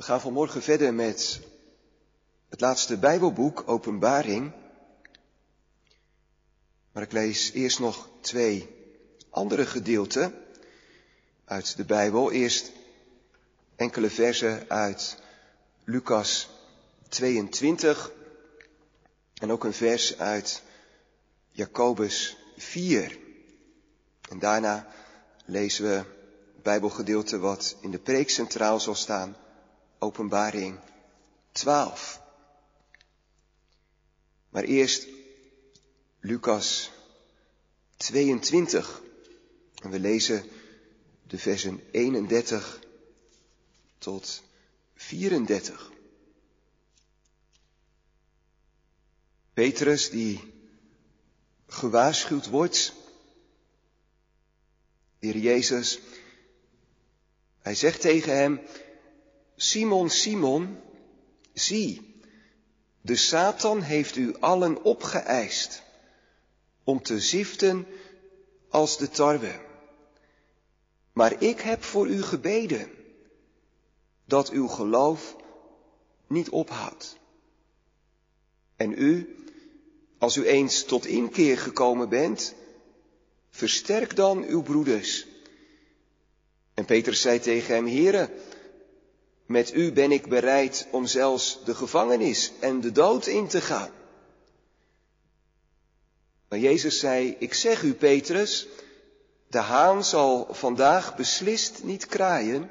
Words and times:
We 0.00 0.06
gaan 0.06 0.20
vanmorgen 0.20 0.62
verder 0.62 0.94
met 0.94 1.40
het 2.48 2.60
laatste 2.60 2.98
Bijbelboek, 2.98 3.62
Openbaring. 3.66 4.52
Maar 6.92 7.02
ik 7.02 7.12
lees 7.12 7.52
eerst 7.52 7.78
nog 7.78 8.08
twee 8.20 8.68
andere 9.30 9.66
gedeelten 9.66 10.34
uit 11.44 11.76
de 11.76 11.84
Bijbel. 11.84 12.30
Eerst 12.30 12.72
enkele 13.76 14.10
versen 14.10 14.64
uit 14.68 15.16
Lucas 15.84 16.48
22 17.08 18.12
en 19.34 19.52
ook 19.52 19.64
een 19.64 19.72
vers 19.72 20.18
uit 20.18 20.62
Jacobus 21.50 22.36
4. 22.56 23.18
En 24.28 24.38
daarna 24.38 24.86
lezen 25.44 25.84
we 25.84 25.90
het 25.90 26.62
Bijbelgedeelte 26.62 27.38
wat 27.38 27.76
in 27.80 27.90
de 27.90 27.98
preek 27.98 28.30
centraal 28.30 28.80
zal 28.80 28.94
staan, 28.94 29.36
Openbaring 30.02 30.78
12. 31.52 32.20
Maar 34.48 34.64
eerst 34.64 35.06
Lucas 36.20 36.90
22. 37.96 39.02
En 39.82 39.90
we 39.90 39.98
lezen 39.98 40.44
de 41.26 41.38
versen 41.38 41.82
31 41.90 42.80
tot 43.98 44.42
34. 44.94 45.90
Petrus 49.52 50.10
die 50.10 50.52
gewaarschuwd 51.66 52.46
wordt, 52.46 52.92
de 55.18 55.40
Jezus, 55.40 56.00
hij 57.58 57.74
zegt 57.74 58.00
tegen 58.00 58.36
hem, 58.36 58.60
Simon, 59.62 60.10
Simon, 60.10 60.80
zie, 61.52 62.22
de 63.00 63.16
Satan 63.16 63.82
heeft 63.82 64.16
u 64.16 64.36
allen 64.38 64.82
opgeëist 64.82 65.82
om 66.84 67.02
te 67.02 67.20
ziften 67.20 67.86
als 68.68 68.98
de 68.98 69.08
tarwe. 69.08 69.60
Maar 71.12 71.42
ik 71.42 71.60
heb 71.60 71.82
voor 71.82 72.08
u 72.08 72.22
gebeden 72.22 72.90
dat 74.24 74.50
uw 74.50 74.66
geloof 74.66 75.36
niet 76.26 76.48
ophoudt. 76.48 77.16
En 78.76 78.92
u, 79.02 79.36
als 80.18 80.36
u 80.36 80.46
eens 80.46 80.84
tot 80.84 81.06
inkeer 81.06 81.58
gekomen 81.58 82.08
bent, 82.08 82.54
versterk 83.50 84.16
dan 84.16 84.44
uw 84.44 84.62
broeders. 84.62 85.26
En 86.74 86.84
Petrus 86.84 87.20
zei 87.20 87.40
tegen 87.40 87.74
hem, 87.74 87.86
Heere, 87.86 88.30
met 89.50 89.74
u 89.74 89.92
ben 89.92 90.12
ik 90.12 90.28
bereid 90.28 90.86
om 90.90 91.06
zelfs 91.06 91.64
de 91.64 91.74
gevangenis 91.74 92.52
en 92.60 92.80
de 92.80 92.92
dood 92.92 93.26
in 93.26 93.48
te 93.48 93.60
gaan. 93.60 93.90
Maar 96.48 96.58
Jezus 96.58 96.98
zei, 96.98 97.36
ik 97.38 97.54
zeg 97.54 97.82
u 97.82 97.94
Petrus, 97.94 98.66
de 99.48 99.58
haan 99.58 100.04
zal 100.04 100.54
vandaag 100.54 101.16
beslist 101.16 101.82
niet 101.82 102.06
kraaien, 102.06 102.70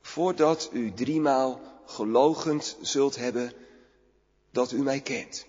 voordat 0.00 0.70
u 0.72 0.92
driemaal 0.92 1.60
gelogend 1.86 2.76
zult 2.80 3.16
hebben 3.16 3.52
dat 4.50 4.72
u 4.72 4.82
mij 4.82 5.00
kent. 5.00 5.46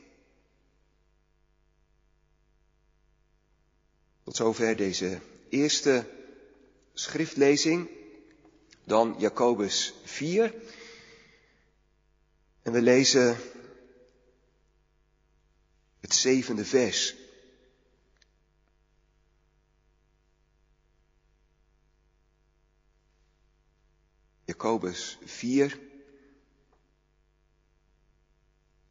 Tot 4.24 4.36
zover 4.36 4.76
deze 4.76 5.20
eerste 5.50 6.06
schriftlezing. 6.94 7.90
Dan 8.84 9.16
Jacobus 9.18 9.94
4. 10.16 10.54
En 12.62 12.72
we 12.72 12.82
lezen 12.82 13.38
het 16.00 16.14
zevende 16.14 16.66
vers. 16.66 17.16
Jacobus 24.46 25.18
4, 25.24 25.80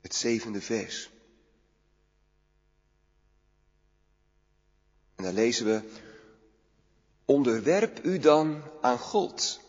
het 0.00 0.15
zevende 0.15 0.60
vers. 0.60 1.10
En 5.15 5.25
daar 5.25 5.32
lezen 5.32 5.66
we, 5.66 5.91
onderwerp 7.25 8.04
u 8.04 8.19
dan 8.19 8.62
aan 8.81 8.98
God. 8.98 9.63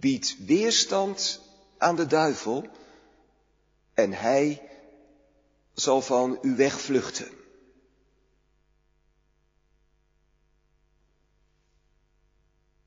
Bied 0.00 0.36
weerstand 0.38 1.40
aan 1.78 1.96
de 1.96 2.06
duivel 2.06 2.68
en 3.94 4.12
hij 4.12 4.70
zal 5.74 6.02
van 6.02 6.38
u 6.42 6.56
wegvluchten. 6.56 7.28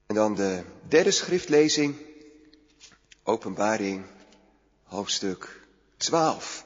En 0.05 0.15
dan 0.15 0.35
de 0.35 0.63
derde 0.87 1.11
schriftlezing, 1.11 1.95
openbaring, 3.23 4.05
hoofdstuk 4.83 5.67
12. 5.97 6.65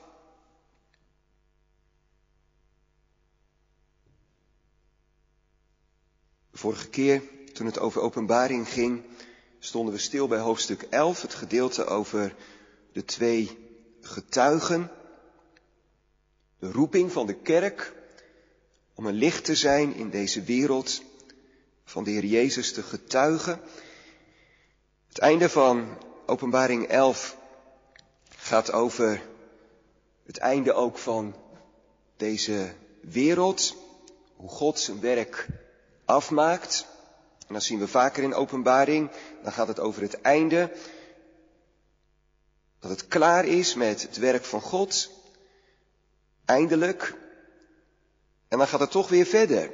De 6.52 6.58
vorige 6.58 6.90
keer, 6.90 7.22
toen 7.54 7.66
het 7.66 7.80
over 7.80 8.02
openbaring 8.02 8.70
ging, 8.70 9.04
stonden 9.64 9.94
we 9.94 10.00
stil 10.00 10.28
bij 10.28 10.40
hoofdstuk 10.40 10.82
11, 10.82 11.22
het 11.22 11.34
gedeelte 11.34 11.86
over 11.86 12.36
de 12.92 13.06
twee 13.06 13.58
getuigen. 14.02 14.92
De 16.60 16.72
roeping 16.72 17.12
van 17.12 17.28
de 17.28 17.34
kerk 17.34 17.94
om 18.94 19.06
een 19.06 19.14
licht 19.14 19.46
te 19.46 19.56
zijn 19.56 19.96
in 19.96 20.10
deze 20.10 20.44
wereld, 20.44 21.02
van 21.86 22.04
de 22.04 22.12
Heer 22.12 22.26
Jezus 22.26 22.74
te 22.74 22.84
getuigen. 22.84 23.60
Het 25.08 25.18
einde 25.18 25.50
van 25.50 25.98
openbaring 26.26 26.88
11 26.88 27.38
gaat 28.36 28.72
over 28.72 29.22
het 30.26 30.38
einde 30.38 30.74
ook 30.74 30.98
van 30.98 31.36
deze 32.18 32.74
wereld, 33.02 33.76
hoe 34.36 34.50
God 34.50 34.80
zijn 34.80 35.00
werk 35.00 35.48
afmaakt. 36.06 36.92
En 37.48 37.54
dat 37.54 37.64
zien 37.64 37.80
we 37.80 37.88
vaker 37.88 38.24
in 38.24 38.34
openbaring. 38.34 39.12
Dan 39.44 39.52
gaat 39.52 39.68
het 39.68 39.80
over 39.80 40.02
het 40.02 40.22
einde. 40.22 40.72
Dat 42.80 42.90
het 42.92 43.08
klaar 43.08 43.46
is 43.46 43.76
met 43.76 44.02
het 44.02 44.18
werk 44.18 44.44
van 44.44 44.62
God. 44.62 45.12
Eindelijk. 46.46 47.18
En 48.48 48.58
dan 48.58 48.68
gaat 48.68 48.80
het 48.80 48.92
toch 48.92 49.10
weer 49.10 49.26
verder. 49.26 49.72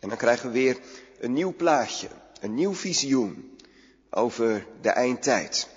En 0.00 0.08
dan 0.08 0.18
krijgen 0.18 0.46
we 0.46 0.52
weer 0.52 0.80
een 1.18 1.32
nieuw 1.32 1.54
plaatje, 1.56 2.08
een 2.40 2.54
nieuw 2.54 2.74
visioen 2.74 3.58
over 4.10 4.66
de 4.80 4.90
eindtijd. 4.90 5.68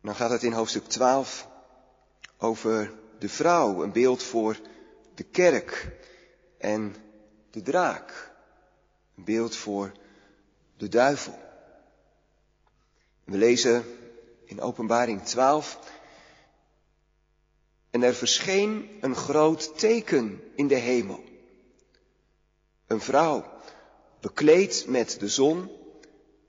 Dan 0.00 0.14
gaat 0.14 0.30
het 0.30 0.42
in 0.42 0.52
hoofdstuk 0.52 0.86
12 0.86 1.48
over 2.38 2.92
de 3.18 3.28
vrouw, 3.28 3.82
een 3.82 3.92
beeld 3.92 4.22
voor 4.22 4.60
de 5.14 5.22
kerk 5.22 5.88
en 6.58 6.96
de 7.56 7.62
draak, 7.62 8.32
een 9.16 9.24
beeld 9.24 9.56
voor 9.56 9.92
de 10.76 10.88
duivel. 10.88 11.38
We 13.24 13.36
lezen 13.36 13.84
in 14.44 14.60
Openbaring 14.60 15.22
12 15.22 15.78
en 17.90 18.02
er 18.02 18.14
verscheen 18.14 18.98
een 19.00 19.14
groot 19.14 19.78
teken 19.78 20.42
in 20.54 20.66
de 20.66 20.74
hemel. 20.74 21.24
Een 22.86 23.00
vrouw, 23.00 23.44
bekleed 24.20 24.84
met 24.88 25.20
de 25.20 25.28
zon, 25.28 25.70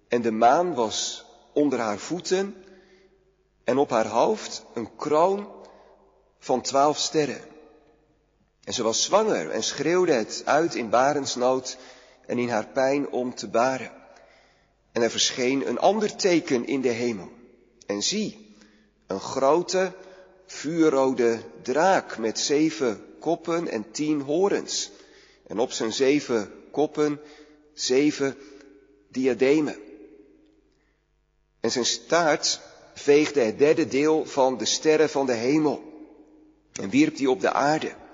en 0.08 0.22
de 0.22 0.32
maan 0.32 0.74
was 0.74 1.26
onder 1.54 1.80
haar 1.80 2.00
voeten, 2.00 2.64
en 3.64 3.78
op 3.78 3.90
haar 3.90 4.08
hoofd 4.08 4.66
een 4.74 4.96
kroon 4.96 5.66
van 6.40 6.62
twaalf 6.62 6.98
sterren. 6.98 7.57
En 8.68 8.74
ze 8.74 8.84
was 8.84 9.04
zwanger 9.04 9.50
en 9.50 9.64
schreeuwde 9.64 10.12
het 10.12 10.42
uit 10.46 10.76
in 10.76 10.90
barensnood 10.90 11.78
en 12.26 12.38
in 12.38 12.50
haar 12.50 12.68
pijn 12.68 13.10
om 13.10 13.36
te 13.36 13.48
baren. 13.48 13.92
En 14.92 15.02
er 15.02 15.10
verscheen 15.10 15.68
een 15.68 15.80
ander 15.80 16.16
teken 16.16 16.66
in 16.66 16.82
de 16.82 16.90
hemel. 16.90 17.32
En 17.86 18.04
zie, 18.04 18.56
een 19.08 19.20
grote, 19.20 19.92
vuurrode 20.46 21.40
draak 21.62 22.18
met 22.18 22.40
zeven 22.40 23.06
koppen 23.20 23.68
en 23.68 23.92
tien 23.92 24.22
horens. 24.22 24.92
En 25.48 25.60
op 25.60 25.72
zijn 25.72 25.94
zeven 25.94 26.52
koppen 26.72 27.20
zeven 27.74 28.38
diademen. 29.12 29.76
En 31.60 31.72
zijn 31.72 31.86
staart 31.86 32.60
veegde 32.94 33.40
het 33.40 33.58
derde 33.58 33.88
deel 33.88 34.26
van 34.26 34.58
de 34.58 34.66
sterren 34.66 35.10
van 35.10 35.26
de 35.26 35.34
hemel 35.34 35.84
en 36.72 36.90
wierp 36.90 37.16
die 37.16 37.30
op 37.30 37.42
de 37.42 37.54
aarde. 37.54 38.06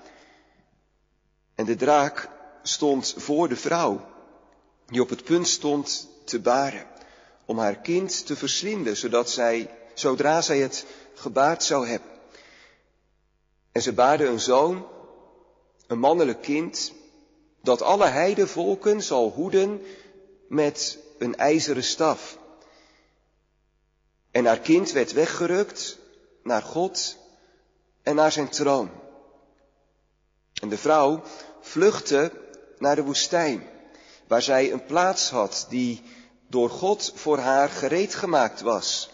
En 1.55 1.65
de 1.65 1.75
draak 1.75 2.29
stond 2.63 3.13
voor 3.17 3.49
de 3.49 3.55
vrouw, 3.55 4.05
die 4.85 5.01
op 5.01 5.09
het 5.09 5.23
punt 5.23 5.47
stond 5.47 6.07
te 6.23 6.39
baren, 6.39 6.87
om 7.45 7.59
haar 7.59 7.75
kind 7.75 8.25
te 8.25 8.35
verslinden, 8.35 8.97
zodat 8.97 9.29
zij, 9.29 9.69
zodra 9.93 10.41
zij 10.41 10.59
het 10.59 10.85
gebaard 11.13 11.63
zou 11.63 11.87
hebben. 11.87 12.09
En 13.71 13.81
ze 13.81 13.93
baarde 13.93 14.25
een 14.25 14.39
zoon, 14.39 14.87
een 15.87 15.99
mannelijk 15.99 16.41
kind, 16.41 16.93
dat 17.61 17.81
alle 17.81 18.07
heidevolken 18.07 19.03
zal 19.03 19.31
hoeden 19.31 19.81
met 20.47 20.97
een 21.17 21.35
ijzeren 21.35 21.83
staf. 21.83 22.37
En 24.31 24.45
haar 24.45 24.59
kind 24.59 24.91
werd 24.91 25.11
weggerukt 25.11 25.97
naar 26.43 26.61
God 26.61 27.17
en 28.03 28.15
naar 28.15 28.31
zijn 28.31 28.49
troon. 28.49 29.02
En 30.63 30.69
de 30.69 30.77
vrouw 30.77 31.21
vluchtte 31.61 32.31
naar 32.77 32.95
de 32.95 33.03
woestijn, 33.03 33.63
waar 34.27 34.41
zij 34.41 34.71
een 34.71 34.85
plaats 34.85 35.29
had 35.29 35.65
die 35.69 36.01
door 36.47 36.69
God 36.69 37.11
voor 37.15 37.37
haar 37.37 37.69
gereed 37.69 38.15
gemaakt 38.15 38.61
was, 38.61 39.09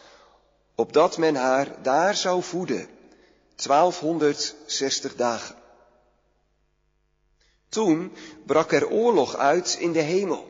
opdat 0.76 1.18
men 1.18 1.36
haar 1.36 1.82
daar 1.82 2.16
zou 2.16 2.44
voeden, 2.44 2.88
1260 3.56 5.16
dagen. 5.16 5.56
Toen 7.70 8.14
brak 8.46 8.72
er 8.72 8.90
oorlog 8.90 9.36
uit 9.36 9.78
in 9.80 9.92
de 9.92 10.02
hemel. 10.02 10.48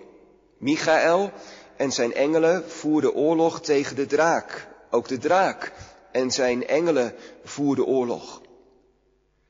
Michael 0.57 1.31
en 1.77 1.91
zijn 1.91 2.13
engelen 2.13 2.69
voerden 2.71 3.13
oorlog 3.13 3.61
tegen 3.61 3.95
de 3.95 4.05
draak. 4.05 4.67
Ook 4.89 5.07
de 5.07 5.17
draak 5.17 5.73
en 6.11 6.31
zijn 6.31 6.67
engelen 6.67 7.15
voerden 7.43 7.85
oorlog. 7.85 8.41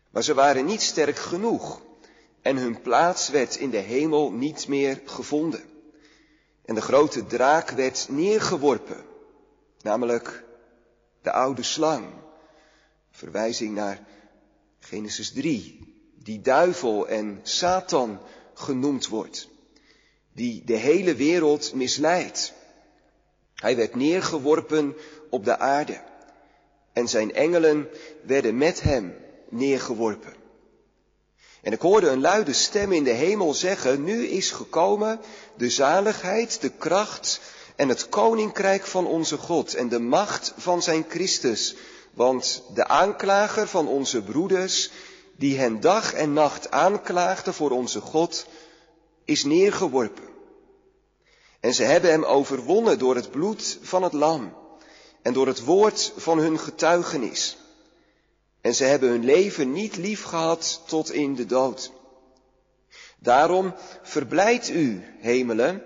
Maar 0.09 0.23
ze 0.23 0.33
waren 0.33 0.65
niet 0.65 0.81
sterk 0.81 1.17
genoeg 1.17 1.81
en 2.41 2.57
hun 2.57 2.81
plaats 2.81 3.29
werd 3.29 3.55
in 3.55 3.69
de 3.69 3.77
hemel 3.77 4.31
niet 4.31 4.67
meer 4.67 5.01
gevonden. 5.05 5.63
En 6.65 6.75
de 6.75 6.81
grote 6.81 7.25
draak 7.25 7.69
werd 7.69 8.07
neergeworpen, 8.09 9.05
namelijk 9.81 10.43
de 11.21 11.31
oude 11.31 11.63
slang. 11.63 12.05
Verwijzing 13.11 13.75
naar 13.75 14.05
Genesis 14.79 15.31
3, 15.31 15.95
die 16.15 16.41
duivel 16.41 17.07
en 17.07 17.39
Satan 17.43 18.19
genoemd 18.53 19.07
wordt, 19.07 19.47
die 20.33 20.63
de 20.63 20.75
hele 20.75 21.15
wereld 21.15 21.73
misleidt. 21.73 22.53
Hij 23.55 23.75
werd 23.75 23.95
neergeworpen 23.95 24.95
op 25.29 25.45
de 25.45 25.57
aarde 25.57 26.01
en 26.93 27.07
zijn 27.07 27.33
engelen 27.33 27.89
werden 28.21 28.57
met 28.57 28.81
hem 28.81 29.15
neergeworpen. 29.49 30.33
En 31.61 31.71
ik 31.71 31.81
hoorde 31.81 32.09
een 32.09 32.21
luide 32.21 32.53
stem 32.53 32.91
in 32.91 33.03
de 33.03 33.11
hemel 33.11 33.53
zeggen, 33.53 34.03
nu 34.03 34.27
is 34.27 34.51
gekomen 34.51 35.19
de 35.57 35.69
zaligheid, 35.69 36.61
de 36.61 36.69
kracht 36.69 37.41
en 37.75 37.89
het 37.89 38.09
koninkrijk 38.09 38.85
van 38.85 39.07
onze 39.07 39.37
God 39.37 39.73
en 39.73 39.89
de 39.89 39.99
macht 39.99 40.53
van 40.57 40.81
zijn 40.81 41.05
Christus. 41.09 41.75
Want 42.13 42.63
de 42.73 42.87
aanklager 42.87 43.67
van 43.67 43.87
onze 43.87 44.21
broeders, 44.21 44.91
die 45.37 45.57
hen 45.57 45.79
dag 45.79 46.13
en 46.13 46.33
nacht 46.33 46.71
aanklaagde 46.71 47.53
voor 47.53 47.71
onze 47.71 48.01
God, 48.01 48.45
is 49.25 49.43
neergeworpen. 49.43 50.27
En 51.59 51.73
ze 51.73 51.83
hebben 51.83 52.09
hem 52.11 52.23
overwonnen 52.23 52.99
door 52.99 53.15
het 53.15 53.31
bloed 53.31 53.77
van 53.81 54.03
het 54.03 54.13
lam 54.13 54.53
en 55.21 55.33
door 55.33 55.47
het 55.47 55.63
woord 55.63 56.13
van 56.17 56.37
hun 56.37 56.59
getuigenis. 56.59 57.57
En 58.61 58.75
ze 58.75 58.83
hebben 58.83 59.09
hun 59.09 59.25
leven 59.25 59.71
niet 59.71 59.97
lief 59.97 60.23
gehad 60.23 60.81
tot 60.87 61.11
in 61.11 61.35
de 61.35 61.45
dood. 61.45 61.91
Daarom 63.19 63.73
verblijdt 64.01 64.69
u, 64.69 65.03
hemelen, 65.19 65.83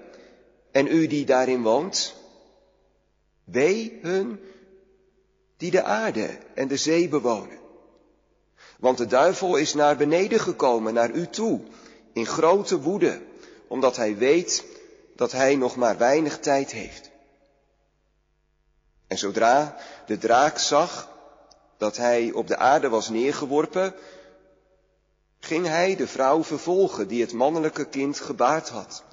en 0.71 0.87
u 0.87 1.07
die 1.07 1.25
daarin 1.25 1.61
woont. 1.61 2.15
Wee 3.43 3.99
hun 4.01 4.39
die 5.57 5.71
de 5.71 5.83
aarde 5.83 6.37
en 6.53 6.67
de 6.67 6.77
zee 6.77 7.09
bewonen. 7.09 7.59
Want 8.79 8.97
de 8.97 9.05
duivel 9.05 9.55
is 9.55 9.73
naar 9.73 9.97
beneden 9.97 10.39
gekomen, 10.39 10.93
naar 10.93 11.11
u 11.11 11.27
toe, 11.27 11.61
in 12.13 12.25
grote 12.25 12.79
woede, 12.79 13.21
omdat 13.67 13.95
hij 13.95 14.17
weet 14.17 14.65
dat 15.15 15.31
hij 15.31 15.55
nog 15.55 15.75
maar 15.75 15.97
weinig 15.97 16.39
tijd 16.39 16.71
heeft. 16.71 17.09
En 19.07 19.17
zodra 19.17 19.77
de 20.05 20.17
draak 20.17 20.57
zag 20.57 21.12
dat 21.77 21.97
hij 21.97 22.31
op 22.31 22.47
de 22.47 22.57
aarde 22.57 22.89
was 22.89 23.09
neergeworpen, 23.09 23.93
ging 25.39 25.67
hij 25.67 25.95
de 25.95 26.07
vrouw 26.07 26.43
vervolgen 26.43 27.07
die 27.07 27.21
het 27.21 27.33
mannelijke 27.33 27.85
kind 27.85 28.19
gebaard 28.19 28.69
had. 28.69 29.03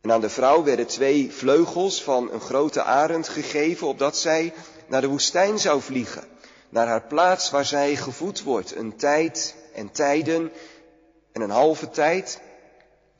En 0.00 0.12
aan 0.12 0.20
de 0.20 0.30
vrouw 0.30 0.64
werden 0.64 0.86
twee 0.86 1.32
vleugels 1.32 2.02
van 2.02 2.32
een 2.32 2.40
grote 2.40 2.82
arend 2.82 3.28
gegeven, 3.28 3.86
opdat 3.86 4.16
zij 4.16 4.54
naar 4.86 5.00
de 5.00 5.08
woestijn 5.08 5.58
zou 5.58 5.80
vliegen, 5.82 6.24
naar 6.68 6.86
haar 6.86 7.02
plaats 7.02 7.50
waar 7.50 7.64
zij 7.64 7.96
gevoed 7.96 8.42
wordt, 8.42 8.74
een 8.74 8.96
tijd 8.96 9.54
en 9.74 9.90
tijden 9.90 10.52
en 11.32 11.40
een 11.40 11.50
halve 11.50 11.90
tijd, 11.90 12.40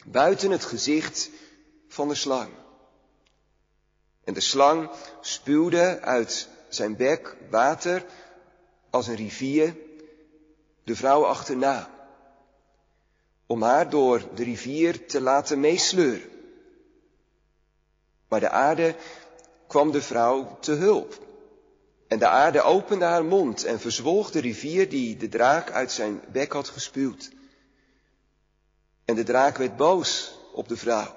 buiten 0.04 0.50
het 0.50 0.64
gezicht 0.64 1.30
van 1.88 2.08
de 2.08 2.14
slang. 2.14 2.48
En 4.24 4.34
de 4.34 4.40
slang 4.40 4.90
spuwde 5.20 6.00
uit 6.00 6.48
zijn 6.68 6.96
bek 6.96 7.36
water 7.50 8.04
als 8.94 9.06
een 9.06 9.14
rivier 9.16 9.76
de 10.84 10.96
vrouw 10.96 11.24
achterna, 11.24 11.90
om 13.46 13.62
haar 13.62 13.90
door 13.90 14.22
de 14.34 14.44
rivier 14.44 15.06
te 15.06 15.20
laten 15.20 15.60
meesleuren. 15.60 16.30
Maar 18.28 18.40
de 18.40 18.50
aarde 18.50 18.96
kwam 19.66 19.90
de 19.90 20.02
vrouw 20.02 20.58
te 20.60 20.72
hulp. 20.72 21.26
En 22.08 22.18
de 22.18 22.26
aarde 22.26 22.62
opende 22.62 23.04
haar 23.04 23.24
mond 23.24 23.64
en 23.64 23.80
verzwolg 23.80 24.30
de 24.30 24.40
rivier 24.40 24.88
die 24.88 25.16
de 25.16 25.28
draak 25.28 25.70
uit 25.70 25.92
zijn 25.92 26.20
bek 26.32 26.52
had 26.52 26.68
gespuwd. 26.68 27.30
En 29.04 29.14
de 29.14 29.22
draak 29.22 29.56
werd 29.56 29.76
boos 29.76 30.38
op 30.52 30.68
de 30.68 30.76
vrouw 30.76 31.14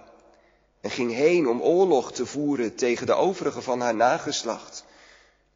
en 0.81 0.89
ging 0.89 1.13
heen 1.13 1.47
om 1.47 1.61
oorlog 1.61 2.11
te 2.11 2.25
voeren 2.25 2.75
tegen 2.75 3.05
de 3.05 3.13
overige 3.13 3.61
van 3.61 3.81
haar 3.81 3.95
nageslacht, 3.95 4.85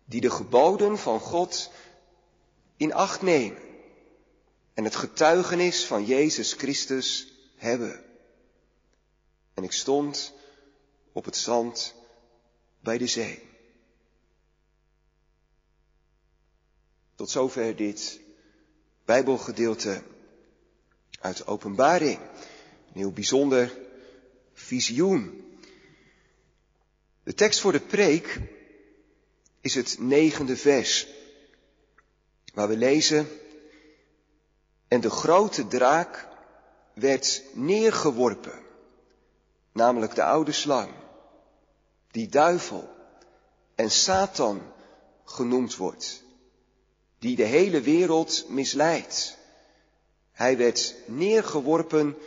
die 0.05 0.21
de 0.21 0.29
geboden 0.29 0.97
van 0.97 1.19
God 1.19 1.69
in 2.81 2.93
acht 2.93 3.21
nemen 3.21 3.61
en 4.73 4.83
het 4.83 4.95
getuigenis 4.95 5.85
van 5.85 6.05
Jezus 6.05 6.53
Christus 6.53 7.33
hebben. 7.55 8.03
En 9.53 9.63
ik 9.63 9.71
stond 9.71 10.33
op 11.11 11.25
het 11.25 11.35
zand 11.37 11.95
bij 12.79 12.97
de 12.97 13.07
zee. 13.07 13.49
Tot 17.15 17.29
zover 17.29 17.75
dit 17.75 18.19
Bijbelgedeelte 19.05 20.03
uit 21.19 21.47
Openbaring. 21.47 22.19
Een 22.19 22.99
heel 22.99 23.11
bijzonder 23.11 23.77
visioen. 24.53 25.55
De 27.23 27.33
tekst 27.33 27.59
voor 27.59 27.71
de 27.71 27.79
preek 27.79 28.39
is 29.59 29.75
het 29.75 29.99
negende 29.99 30.57
vers, 30.57 31.07
waar 32.53 32.67
we 32.67 32.77
lezen, 32.77 33.27
en 34.87 35.01
de 35.01 35.09
grote 35.09 35.67
draak 35.67 36.27
werd 36.93 37.43
neergeworpen, 37.53 38.59
namelijk 39.71 40.15
de 40.15 40.23
oude 40.23 40.51
slang, 40.51 40.91
die 42.11 42.27
duivel 42.27 42.89
en 43.75 43.91
Satan 43.91 44.61
genoemd 45.23 45.75
wordt, 45.75 46.23
die 47.19 47.35
de 47.35 47.43
hele 47.43 47.81
wereld 47.81 48.45
misleidt. 48.49 49.37
Hij 50.31 50.57
werd 50.57 50.95
neergeworpen 51.05 52.17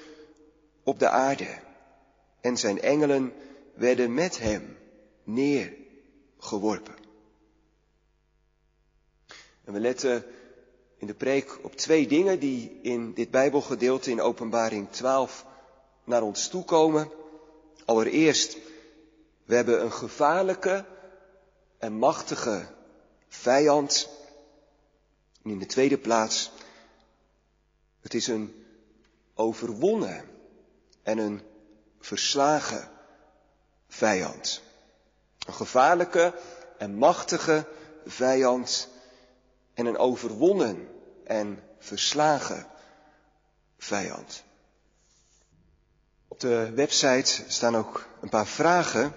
op 0.83 0.99
de 0.99 1.09
aarde 1.09 1.59
en 2.41 2.57
zijn 2.57 2.81
engelen 2.81 3.33
werden 3.75 4.15
met 4.15 4.39
hem 4.39 4.77
neergeworpen. 5.25 7.04
En 9.65 9.73
we 9.73 9.81
letten 9.81 10.25
in 10.97 11.07
de 11.07 11.15
preek 11.15 11.59
op 11.63 11.77
twee 11.77 12.07
dingen 12.07 12.39
die 12.39 12.79
in 12.83 13.15
dit 13.15 13.31
Bijbelgedeelte 13.31 14.11
in 14.11 14.21
Openbaring 14.21 14.91
12 14.91 15.45
naar 16.05 16.23
ons 16.23 16.49
toe 16.49 16.65
komen. 16.65 17.11
Allereerst, 17.85 18.57
we 19.45 19.55
hebben 19.55 19.83
een 19.83 19.93
gevaarlijke 19.93 20.85
en 21.79 21.93
machtige 21.93 22.67
vijand. 23.29 24.09
En 25.43 25.51
in 25.51 25.59
de 25.59 25.67
tweede 25.67 25.99
plaats, 25.99 26.51
het 28.01 28.15
is 28.15 28.27
een 28.27 28.65
overwonnen 29.35 30.25
en 31.03 31.19
een 31.19 31.41
verslagen 32.01 32.89
vijand. 33.89 34.63
Een 35.47 35.55
gevaarlijke 35.55 36.35
en 36.79 36.95
machtige 36.95 37.67
vijand 38.07 38.89
en 39.75 39.87
een 39.87 39.99
overwonnen 39.99 40.89
en 41.25 41.63
verslagen 41.79 42.67
vijand. 43.79 44.45
Op 46.29 46.41
de 46.41 46.71
website 46.75 47.45
staan 47.47 47.77
ook 47.77 48.07
een 48.21 48.29
paar 48.29 48.47
vragen 48.47 49.15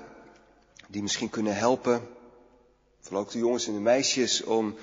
die 0.87 1.01
misschien 1.01 1.29
kunnen 1.29 1.55
helpen, 1.55 2.07
vooral 2.99 3.21
ook 3.21 3.31
de 3.31 3.37
jongens 3.37 3.67
en 3.67 3.73
de 3.73 3.79
meisjes, 3.79 4.43
om 4.43 4.75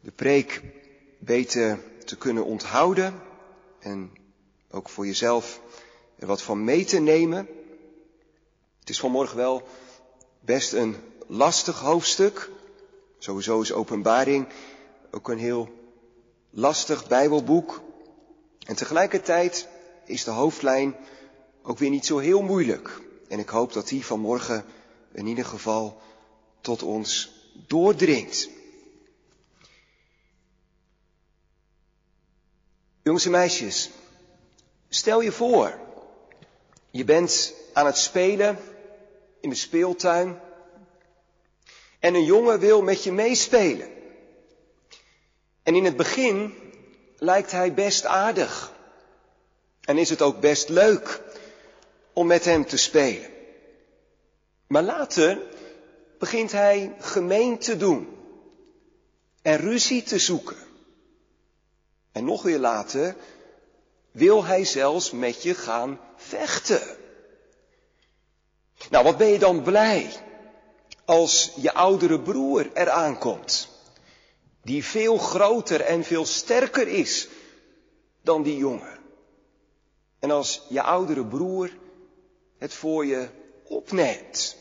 de 0.00 0.10
preek 0.10 0.62
beter 1.18 1.78
te 2.04 2.16
kunnen 2.16 2.44
onthouden 2.44 3.22
en 3.78 4.12
ook 4.70 4.88
voor 4.88 5.06
jezelf 5.06 5.60
er 6.18 6.26
wat 6.26 6.42
van 6.42 6.64
mee 6.64 6.84
te 6.84 6.98
nemen. 6.98 7.48
Het 8.80 8.88
is 8.88 9.00
vanmorgen 9.00 9.36
wel 9.36 9.68
best 10.40 10.72
een 10.72 10.96
lastig 11.26 11.78
hoofdstuk. 11.78 12.50
Sowieso 13.18 13.60
is 13.60 13.72
openbaring 13.72 14.46
ook 15.10 15.28
een 15.28 15.38
heel 15.38 15.68
lastig 16.50 17.08
Bijbelboek. 17.08 17.82
En 18.66 18.76
tegelijkertijd 18.76 19.68
is 20.04 20.24
de 20.24 20.30
hoofdlijn 20.30 20.96
ook 21.62 21.78
weer 21.78 21.90
niet 21.90 22.06
zo 22.06 22.18
heel 22.18 22.42
moeilijk. 22.42 23.00
En 23.28 23.38
ik 23.38 23.48
hoop 23.48 23.72
dat 23.72 23.88
die 23.88 24.04
vanmorgen 24.06 24.64
in 25.12 25.26
ieder 25.26 25.44
geval 25.44 26.00
tot 26.60 26.82
ons 26.82 27.32
doordringt. 27.66 28.48
Jongens 33.02 33.24
en 33.24 33.30
meisjes, 33.30 33.90
stel 34.88 35.20
je 35.20 35.32
voor, 35.32 35.78
je 36.90 37.04
bent 37.04 37.54
aan 37.72 37.86
het 37.86 37.98
spelen 37.98 38.58
in 39.40 39.48
de 39.48 39.54
speeltuin 39.54 40.40
en 41.98 42.14
een 42.14 42.24
jongen 42.24 42.58
wil 42.58 42.82
met 42.82 43.04
je 43.04 43.12
meespelen. 43.12 43.99
En 45.70 45.76
in 45.76 45.84
het 45.84 45.96
begin 45.96 46.54
lijkt 47.18 47.50
hij 47.50 47.74
best 47.74 48.04
aardig 48.04 48.72
en 49.80 49.98
is 49.98 50.10
het 50.10 50.22
ook 50.22 50.40
best 50.40 50.68
leuk 50.68 51.22
om 52.12 52.26
met 52.26 52.44
hem 52.44 52.66
te 52.66 52.76
spelen. 52.76 53.30
Maar 54.66 54.82
later 54.82 55.42
begint 56.18 56.52
hij 56.52 56.94
gemeen 56.98 57.58
te 57.58 57.76
doen 57.76 58.08
en 59.42 59.56
ruzie 59.56 60.02
te 60.02 60.18
zoeken. 60.18 60.56
En 62.12 62.24
nog 62.24 62.42
weer 62.42 62.58
later 62.58 63.16
wil 64.10 64.44
hij 64.44 64.64
zelfs 64.64 65.10
met 65.10 65.42
je 65.42 65.54
gaan 65.54 66.00
vechten. 66.16 66.82
Nou, 68.90 69.04
wat 69.04 69.16
ben 69.16 69.28
je 69.28 69.38
dan 69.38 69.62
blij 69.62 70.12
als 71.04 71.52
je 71.56 71.72
oudere 71.72 72.20
broer 72.20 72.70
eraan 72.74 73.18
komt, 73.18 73.69
die 74.62 74.84
veel 74.84 75.18
groter 75.18 75.80
en 75.80 76.04
veel 76.04 76.26
sterker 76.26 76.88
is 76.88 77.28
dan 78.22 78.42
die 78.42 78.56
jongen. 78.56 78.98
En 80.18 80.30
als 80.30 80.62
je 80.68 80.82
oudere 80.82 81.26
broer 81.26 81.70
het 82.58 82.74
voor 82.74 83.06
je 83.06 83.28
opneemt. 83.64 84.56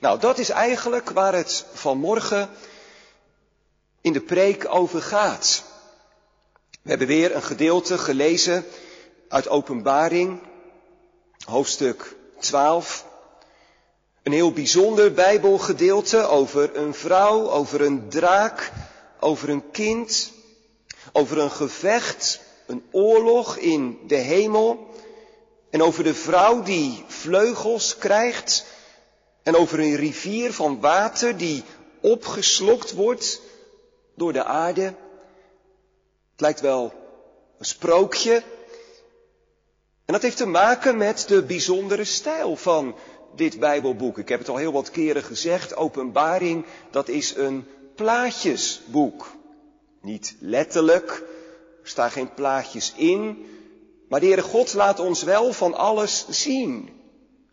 Nou, 0.00 0.20
dat 0.20 0.38
is 0.38 0.48
eigenlijk 0.48 1.10
waar 1.10 1.34
het 1.34 1.66
vanmorgen 1.72 2.50
in 4.00 4.12
de 4.12 4.20
preek 4.20 4.74
over 4.74 5.02
gaat. 5.02 5.64
We 6.82 6.88
hebben 6.88 7.06
weer 7.06 7.34
een 7.34 7.42
gedeelte 7.42 7.98
gelezen 7.98 8.64
uit 9.28 9.48
Openbaring, 9.48 10.42
hoofdstuk 11.44 12.16
12. 12.38 13.12
Een 14.24 14.32
heel 14.32 14.52
bijzonder 14.52 15.12
Bijbelgedeelte 15.12 16.26
over 16.26 16.76
een 16.76 16.94
vrouw, 16.94 17.50
over 17.50 17.80
een 17.80 18.08
draak, 18.08 18.72
over 19.20 19.48
een 19.48 19.70
kind, 19.70 20.32
over 21.12 21.38
een 21.38 21.50
gevecht, 21.50 22.40
een 22.66 22.84
oorlog 22.90 23.56
in 23.56 23.98
de 24.06 24.16
hemel 24.16 24.86
en 25.70 25.82
over 25.82 26.04
de 26.04 26.14
vrouw 26.14 26.62
die 26.62 27.04
vleugels 27.06 27.98
krijgt 27.98 28.64
en 29.42 29.56
over 29.56 29.78
een 29.78 29.96
rivier 29.96 30.52
van 30.52 30.80
water 30.80 31.36
die 31.36 31.62
opgeslokt 32.00 32.92
wordt 32.92 33.40
door 34.14 34.32
de 34.32 34.44
aarde. 34.44 34.82
Het 36.30 36.40
lijkt 36.40 36.60
wel 36.60 36.92
een 37.58 37.64
sprookje. 37.64 38.42
En 40.04 40.12
dat 40.12 40.22
heeft 40.22 40.36
te 40.36 40.46
maken 40.46 40.96
met 40.96 41.24
de 41.28 41.42
bijzondere 41.42 42.04
stijl 42.04 42.56
van 42.56 42.94
dit 43.36 43.58
Bijbelboek. 43.58 44.18
Ik 44.18 44.28
heb 44.28 44.38
het 44.38 44.48
al 44.48 44.56
heel 44.56 44.72
wat 44.72 44.90
keren 44.90 45.22
gezegd, 45.22 45.76
Openbaring, 45.76 46.64
dat 46.90 47.08
is 47.08 47.36
een 47.36 47.64
plaatjesboek. 47.94 49.32
Niet 50.00 50.36
letterlijk, 50.38 51.10
er 51.82 51.88
staan 51.88 52.10
geen 52.10 52.34
plaatjes 52.34 52.92
in, 52.96 53.46
maar 54.08 54.20
de 54.20 54.26
Heere 54.26 54.42
God 54.42 54.74
laat 54.74 55.00
ons 55.00 55.22
wel 55.22 55.52
van 55.52 55.74
alles 55.74 56.26
zien. 56.28 56.88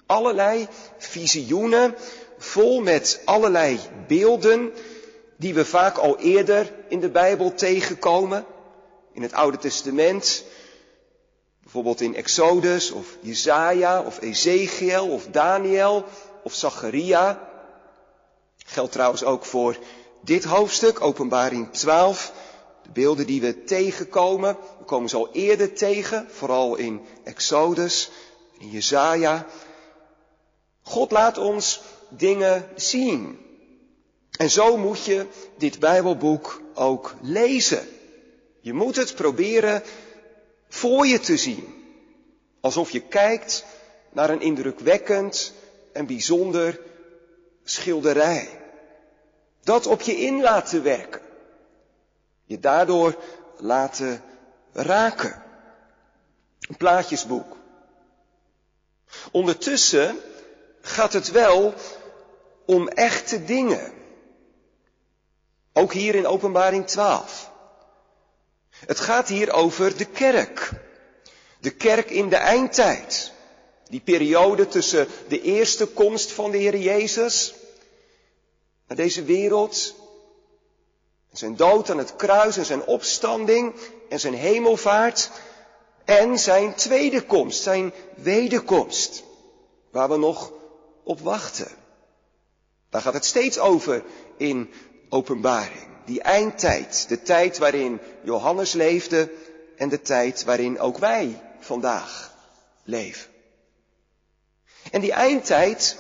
Allerlei 0.05 0.67
visioenen, 0.97 1.95
vol 2.37 2.81
met 2.81 3.21
allerlei 3.25 3.79
beelden, 4.07 4.71
die 5.37 5.53
we 5.53 5.65
vaak 5.65 5.97
al 5.97 6.19
eerder 6.19 6.73
in 6.87 6.99
de 6.99 7.09
Bijbel 7.09 7.53
tegenkomen. 7.53 8.45
In 9.13 9.21
het 9.21 9.33
Oude 9.33 9.57
Testament, 9.57 10.43
bijvoorbeeld 11.71 12.01
in 12.01 12.15
Exodus 12.15 12.91
of 12.91 13.17
Jesaja 13.21 14.01
of 14.01 14.21
Ezekiel 14.21 15.07
of 15.09 15.27
Daniel 15.27 16.05
of 16.43 16.53
Zacharia. 16.53 17.49
Geldt 18.57 18.91
trouwens 18.91 19.23
ook 19.23 19.45
voor 19.45 19.77
dit 20.21 20.43
hoofdstuk, 20.43 21.01
openbaring 21.01 21.73
12. 21.73 22.33
De 22.83 22.89
beelden 22.89 23.25
die 23.25 23.41
we 23.41 23.63
tegenkomen, 23.63 24.57
we 24.79 24.83
komen 24.85 25.09
ze 25.09 25.15
al 25.15 25.29
eerder 25.31 25.73
tegen, 25.73 26.27
vooral 26.29 26.75
in 26.75 27.01
Exodus, 27.23 28.09
in 28.59 28.69
Jesaja. 28.69 29.45
God 30.81 31.11
laat 31.11 31.37
ons 31.37 31.81
dingen 32.09 32.69
zien. 32.75 33.39
En 34.31 34.49
zo 34.49 34.77
moet 34.77 35.05
je 35.05 35.25
dit 35.57 35.79
Bijbelboek 35.79 36.61
ook 36.73 37.13
lezen. 37.21 37.87
Je 38.61 38.73
moet 38.73 38.95
het 38.95 39.15
proberen 39.15 39.83
voor 40.73 41.07
je 41.07 41.19
te 41.19 41.37
zien. 41.37 41.85
Alsof 42.59 42.89
je 42.89 43.01
kijkt 43.01 43.65
naar 44.09 44.29
een 44.29 44.41
indrukwekkend 44.41 45.53
en 45.93 46.05
bijzonder 46.05 46.79
schilderij. 47.63 48.49
Dat 49.63 49.87
op 49.87 50.01
je 50.01 50.17
in 50.17 50.41
laten 50.41 50.83
werken. 50.83 51.21
Je 52.45 52.59
daardoor 52.59 53.15
laten 53.57 54.23
raken. 54.73 55.43
Een 56.59 56.77
plaatjesboek. 56.77 57.57
Ondertussen 59.31 60.19
gaat 60.81 61.13
het 61.13 61.31
wel 61.31 61.73
om 62.65 62.87
echte 62.87 63.43
dingen. 63.43 63.93
Ook 65.73 65.93
hier 65.93 66.15
in 66.15 66.27
Openbaring 66.27 66.87
12. 66.87 67.50
Het 68.85 68.99
gaat 68.99 69.27
hier 69.27 69.51
over 69.51 69.97
de 69.97 70.05
kerk. 70.05 70.71
De 71.59 71.71
kerk 71.71 72.09
in 72.09 72.29
de 72.29 72.35
eindtijd. 72.35 73.31
Die 73.89 73.99
periode 73.99 74.67
tussen 74.67 75.07
de 75.27 75.41
eerste 75.41 75.85
komst 75.85 76.31
van 76.31 76.51
de 76.51 76.57
Heer 76.57 76.77
Jezus 76.77 77.53
naar 78.87 78.97
deze 78.97 79.23
wereld. 79.23 79.95
Zijn 81.31 81.55
dood 81.55 81.89
aan 81.89 81.97
het 81.97 82.15
kruis 82.15 82.57
en 82.57 82.65
zijn 82.65 82.85
opstanding 82.85 83.75
en 84.09 84.19
zijn 84.19 84.33
hemelvaart. 84.33 85.29
En 86.05 86.39
zijn 86.39 86.75
tweede 86.75 87.21
komst, 87.25 87.61
zijn 87.61 87.93
wederkomst. 88.15 89.23
Waar 89.91 90.09
we 90.09 90.17
nog 90.17 90.51
op 91.03 91.19
wachten. 91.19 91.67
Daar 92.89 93.01
gaat 93.01 93.13
het 93.13 93.25
steeds 93.25 93.59
over 93.59 94.03
in 94.37 94.73
openbaring. 95.09 95.90
Die 96.11 96.21
eindtijd, 96.21 97.05
de 97.07 97.21
tijd 97.21 97.57
waarin 97.57 97.99
Johannes 98.23 98.73
leefde 98.73 99.29
en 99.77 99.89
de 99.89 100.01
tijd 100.01 100.43
waarin 100.43 100.79
ook 100.79 100.97
wij 100.97 101.41
vandaag 101.59 102.33
leven. 102.83 103.29
En 104.91 105.01
die 105.01 105.11
eindtijd, 105.11 105.97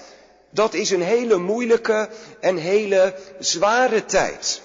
dat 0.49 0.73
is 0.73 0.89
een 0.89 1.01
hele 1.01 1.37
moeilijke 1.37 2.09
en 2.39 2.57
hele 2.57 3.15
zware 3.39 4.05
tijd. 4.05 4.61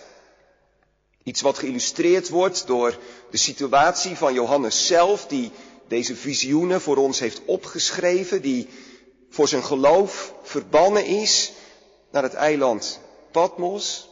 Iets 1.23 1.41
wat 1.41 1.59
geïllustreerd 1.59 2.29
wordt 2.29 2.67
door 2.67 2.99
de 3.31 3.37
situatie 3.37 4.17
van 4.17 4.35
Johannes 4.35 4.87
zelf, 4.87 5.26
die 5.26 5.50
deze 5.88 6.17
visioenen 6.17 6.81
voor 6.81 6.97
ons 6.97 7.19
heeft 7.19 7.45
opgeschreven, 7.45 8.43
die 8.43 8.69
voor 9.31 9.49
zijn 9.49 9.65
geloof 9.65 10.35
verbannen 10.43 11.05
is 11.05 11.53
naar 12.11 12.23
het 12.23 12.35
eiland 12.35 13.00
Patmos. 13.31 14.09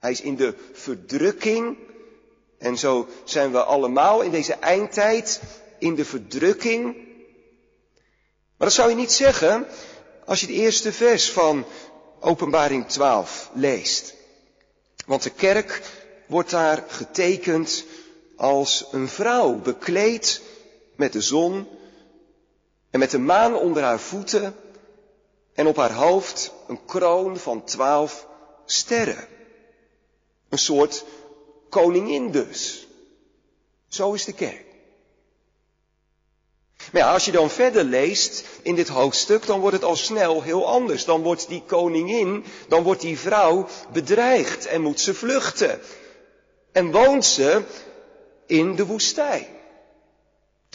Hij 0.00 0.10
is 0.10 0.20
in 0.20 0.36
de 0.36 0.54
verdrukking. 0.72 1.78
En 2.58 2.78
zo 2.78 3.08
zijn 3.24 3.52
we 3.52 3.62
allemaal 3.62 4.20
in 4.22 4.30
deze 4.30 4.52
eindtijd 4.54 5.40
in 5.78 5.94
de 5.94 6.04
verdrukking. 6.04 6.94
Maar 8.56 8.68
dat 8.68 8.72
zou 8.72 8.90
je 8.90 8.96
niet 8.96 9.12
zeggen 9.12 9.66
als 10.24 10.40
je 10.40 10.46
het 10.46 10.54
eerste 10.54 10.92
vers 10.92 11.32
van 11.32 11.64
Openbaring 12.20 12.88
12 12.88 13.50
leest. 13.54 14.14
Want 15.06 15.22
de 15.22 15.30
kerk 15.30 15.82
wordt 16.26 16.50
daar 16.50 16.84
getekend 16.88 17.84
als 18.36 18.86
een 18.90 19.08
vrouw, 19.08 19.54
bekleed 19.54 20.42
met 20.96 21.12
de 21.12 21.20
zon 21.20 21.68
en 22.90 22.98
met 22.98 23.10
de 23.10 23.18
maan 23.18 23.54
onder 23.54 23.82
haar 23.82 24.00
voeten 24.00 24.54
en 25.54 25.66
op 25.66 25.76
haar 25.76 25.92
hoofd 25.92 26.52
een 26.68 26.84
kroon 26.84 27.36
van 27.36 27.64
twaalf 27.64 28.26
sterren. 28.64 29.28
Een 30.48 30.58
soort 30.58 31.04
koningin 31.68 32.30
dus. 32.30 32.86
Zo 33.88 34.12
is 34.12 34.24
de 34.24 34.32
kerk. 34.32 34.64
Maar 36.92 37.02
ja, 37.02 37.12
als 37.12 37.24
je 37.24 37.32
dan 37.32 37.50
verder 37.50 37.84
leest 37.84 38.44
in 38.62 38.74
dit 38.74 38.88
hoofdstuk, 38.88 39.46
dan 39.46 39.60
wordt 39.60 39.76
het 39.76 39.84
al 39.84 39.96
snel 39.96 40.42
heel 40.42 40.66
anders. 40.66 41.04
Dan 41.04 41.22
wordt 41.22 41.48
die 41.48 41.62
koningin, 41.66 42.44
dan 42.68 42.82
wordt 42.82 43.00
die 43.00 43.18
vrouw 43.18 43.68
bedreigd 43.92 44.66
en 44.66 44.82
moet 44.82 45.00
ze 45.00 45.14
vluchten. 45.14 45.80
En 46.72 46.90
woont 46.90 47.24
ze 47.24 47.62
in 48.46 48.74
de 48.74 48.86
woestijn. 48.86 49.46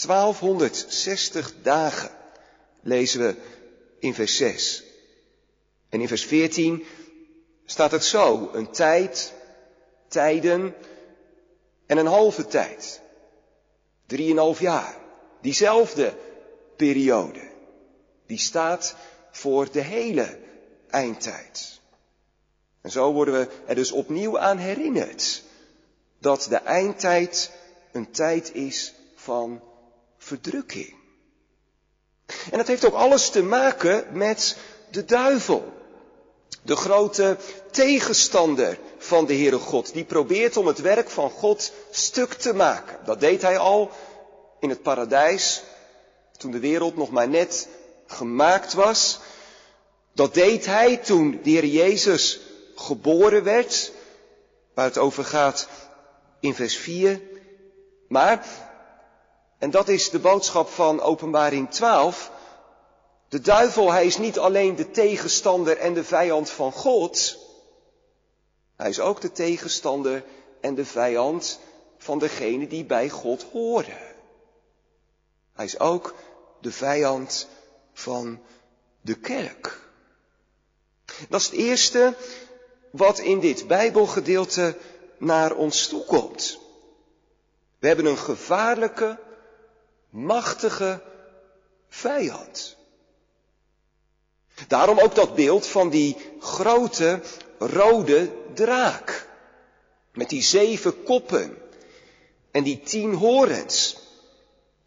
1260 0.06 1.54
dagen 1.62 2.12
lezen 2.82 3.20
we 3.20 3.36
in 4.00 4.14
vers 4.14 4.38
6. 4.38 4.84
En 5.90 6.02
in 6.02 6.08
vers 6.08 6.26
14 6.26 6.86
staat 7.66 7.92
het 7.92 8.04
zo, 8.04 8.50
een 8.54 8.72
tijd, 8.72 9.34
tijden 10.12 10.76
en 11.86 11.98
een 11.98 12.06
halve 12.06 12.46
tijd. 12.46 13.02
Drieënhalf 14.06 14.60
jaar. 14.60 14.96
Diezelfde 15.42 16.14
periode. 16.76 17.50
Die 18.26 18.40
staat 18.40 18.96
voor 19.32 19.72
de 19.72 19.82
hele 19.82 20.40
eindtijd. 20.90 21.80
En 22.82 22.92
zo 22.92 23.14
worden 23.14 23.34
we 23.34 23.48
er 23.66 23.76
dus 23.76 23.92
opnieuw 23.92 24.40
aan 24.40 24.58
herinnerd 24.58 25.44
dat 26.20 26.46
de 26.50 26.56
eindtijd 26.56 27.52
een 27.92 28.12
tijd 28.12 28.54
is 28.54 28.94
van 29.16 29.62
verdrukking. 30.18 30.96
En 32.52 32.58
dat 32.58 32.68
heeft 32.68 32.86
ook 32.86 32.94
alles 32.94 33.30
te 33.30 33.44
maken 33.44 34.18
met 34.18 34.58
de 34.90 35.06
duivel. 35.06 35.81
De 36.62 36.76
grote 36.76 37.38
tegenstander 37.72 38.78
van 38.98 39.26
de 39.26 39.34
Heere 39.34 39.60
God. 39.60 39.94
Die 39.94 40.04
probeert 40.04 40.58
om 40.58 40.68
het 40.68 40.80
werk 40.80 41.10
van 41.10 41.30
God 41.30 41.72
stuk 41.92 42.34
te 42.34 42.54
maken. 42.54 42.98
Dat 43.06 43.20
deed 43.20 43.42
hij 43.42 43.58
al 43.58 43.92
in 44.60 44.70
het 44.70 44.82
paradijs. 44.82 45.64
Toen 46.38 46.52
de 46.52 46.60
wereld 46.60 46.98
nog 46.98 47.10
maar 47.10 47.30
net 47.30 47.68
gemaakt 48.08 48.74
was. 48.74 49.20
Dat 50.14 50.34
deed 50.34 50.66
hij 50.66 50.98
toen 50.98 51.40
de 51.44 51.50
Heer 51.50 51.66
Jezus 51.66 52.40
geboren 52.76 53.44
werd. 53.44 53.92
Waar 54.74 54.86
het 54.86 54.98
over 54.98 55.26
gaat 55.26 55.68
in 56.40 56.56
vers 56.56 56.78
4. 56.78 57.22
Maar, 58.08 58.46
en 59.58 59.72
dat 59.72 59.88
is 59.88 60.10
de 60.10 60.20
boodschap 60.20 60.70
van 60.70 61.02
openbaring 61.02 61.70
12. 61.70 62.32
De 63.32 63.40
duivel, 63.40 63.92
hij 63.92 64.06
is 64.06 64.18
niet 64.18 64.40
alleen 64.40 64.76
de 64.76 64.92
tegenstander 64.92 65.78
en 65.78 65.94
de 65.94 66.04
vijand 66.04 66.50
van 66.50 66.72
God. 66.72 67.38
Hij 68.76 68.90
is 68.90 69.00
ook 69.00 69.22
de 69.22 69.32
tegenstander 69.32 70.24
en 70.62 70.76
de 70.76 70.86
vijand 70.86 71.60
van 71.98 72.20
degene 72.20 72.68
die 72.68 72.86
bij 72.86 73.10
God 73.10 73.44
horen. 73.44 74.16
Hij 75.54 75.66
is 75.66 75.80
ook 75.80 76.16
de 76.62 76.72
vijand 76.72 77.48
van 77.94 78.42
de 79.02 79.16
kerk. 79.20 79.80
Dat 81.30 81.40
is 81.40 81.46
het 81.46 81.56
eerste 81.56 82.16
wat 82.90 83.20
in 83.20 83.40
dit 83.40 83.68
Bijbelgedeelte 83.68 84.78
naar 85.18 85.56
ons 85.56 85.88
toe 85.88 86.06
komt. 86.06 86.60
We 87.80 87.88
hebben 87.88 88.06
een 88.06 88.18
gevaarlijke, 88.18 89.20
machtige 90.10 91.02
vijand. 91.88 92.80
Daarom 94.68 95.00
ook 95.00 95.16
dat 95.16 95.36
beeld 95.36 95.68
van 95.68 95.90
die 95.90 96.18
grote 96.40 97.22
rode 97.60 98.32
draak. 98.54 99.28
Met 100.14 100.30
die 100.30 100.42
zeven 100.42 101.04
koppen 101.04 101.58
en 102.52 102.64
die 102.64 102.82
tien 102.84 103.14
horens. 103.14 103.98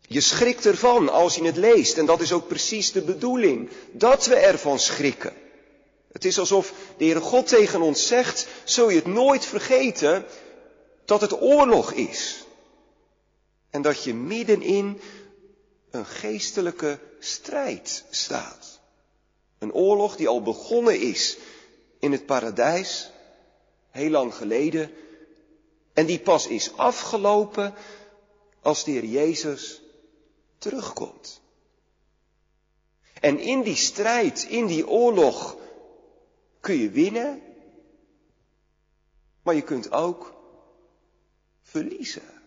Je 0.06 0.20
schrikt 0.20 0.66
ervan 0.66 1.08
als 1.08 1.34
je 1.34 1.44
het 1.44 1.56
leest 1.56 1.98
en 1.98 2.06
dat 2.06 2.20
is 2.20 2.32
ook 2.32 2.48
precies 2.48 2.92
de 2.92 3.02
bedoeling, 3.02 3.70
dat 3.92 4.26
we 4.26 4.34
ervan 4.34 4.78
schrikken. 4.78 5.32
Het 6.12 6.24
is 6.24 6.38
alsof 6.38 6.72
de 6.96 7.04
Heere 7.04 7.20
God 7.20 7.46
tegen 7.46 7.80
ons 7.80 8.06
zegt, 8.06 8.46
zul 8.64 8.88
je 8.88 8.96
het 8.96 9.06
nooit 9.06 9.44
vergeten 9.44 10.24
dat 11.04 11.20
het 11.20 11.40
oorlog 11.40 11.92
is. 11.92 12.44
En 13.70 13.82
dat 13.82 14.04
je 14.04 14.14
middenin 14.14 15.00
een 15.90 16.06
geestelijke 16.06 16.98
strijd 17.18 18.04
staat. 18.10 18.73
Een 19.64 19.72
oorlog 19.72 20.16
die 20.16 20.28
al 20.28 20.42
begonnen 20.42 21.00
is 21.00 21.36
in 21.98 22.12
het 22.12 22.26
paradijs, 22.26 23.10
heel 23.90 24.10
lang 24.10 24.34
geleden, 24.34 24.90
en 25.92 26.06
die 26.06 26.20
pas 26.20 26.46
is 26.46 26.76
afgelopen 26.76 27.74
als 28.60 28.84
de 28.84 28.90
Heer 28.90 29.04
Jezus 29.04 29.82
terugkomt. 30.58 31.40
En 33.20 33.38
in 33.38 33.62
die 33.62 33.76
strijd, 33.76 34.44
in 34.44 34.66
die 34.66 34.88
oorlog, 34.88 35.56
kun 36.60 36.76
je 36.76 36.90
winnen, 36.90 37.42
maar 39.42 39.54
je 39.54 39.62
kunt 39.62 39.92
ook 39.92 40.34
verliezen. 41.62 42.42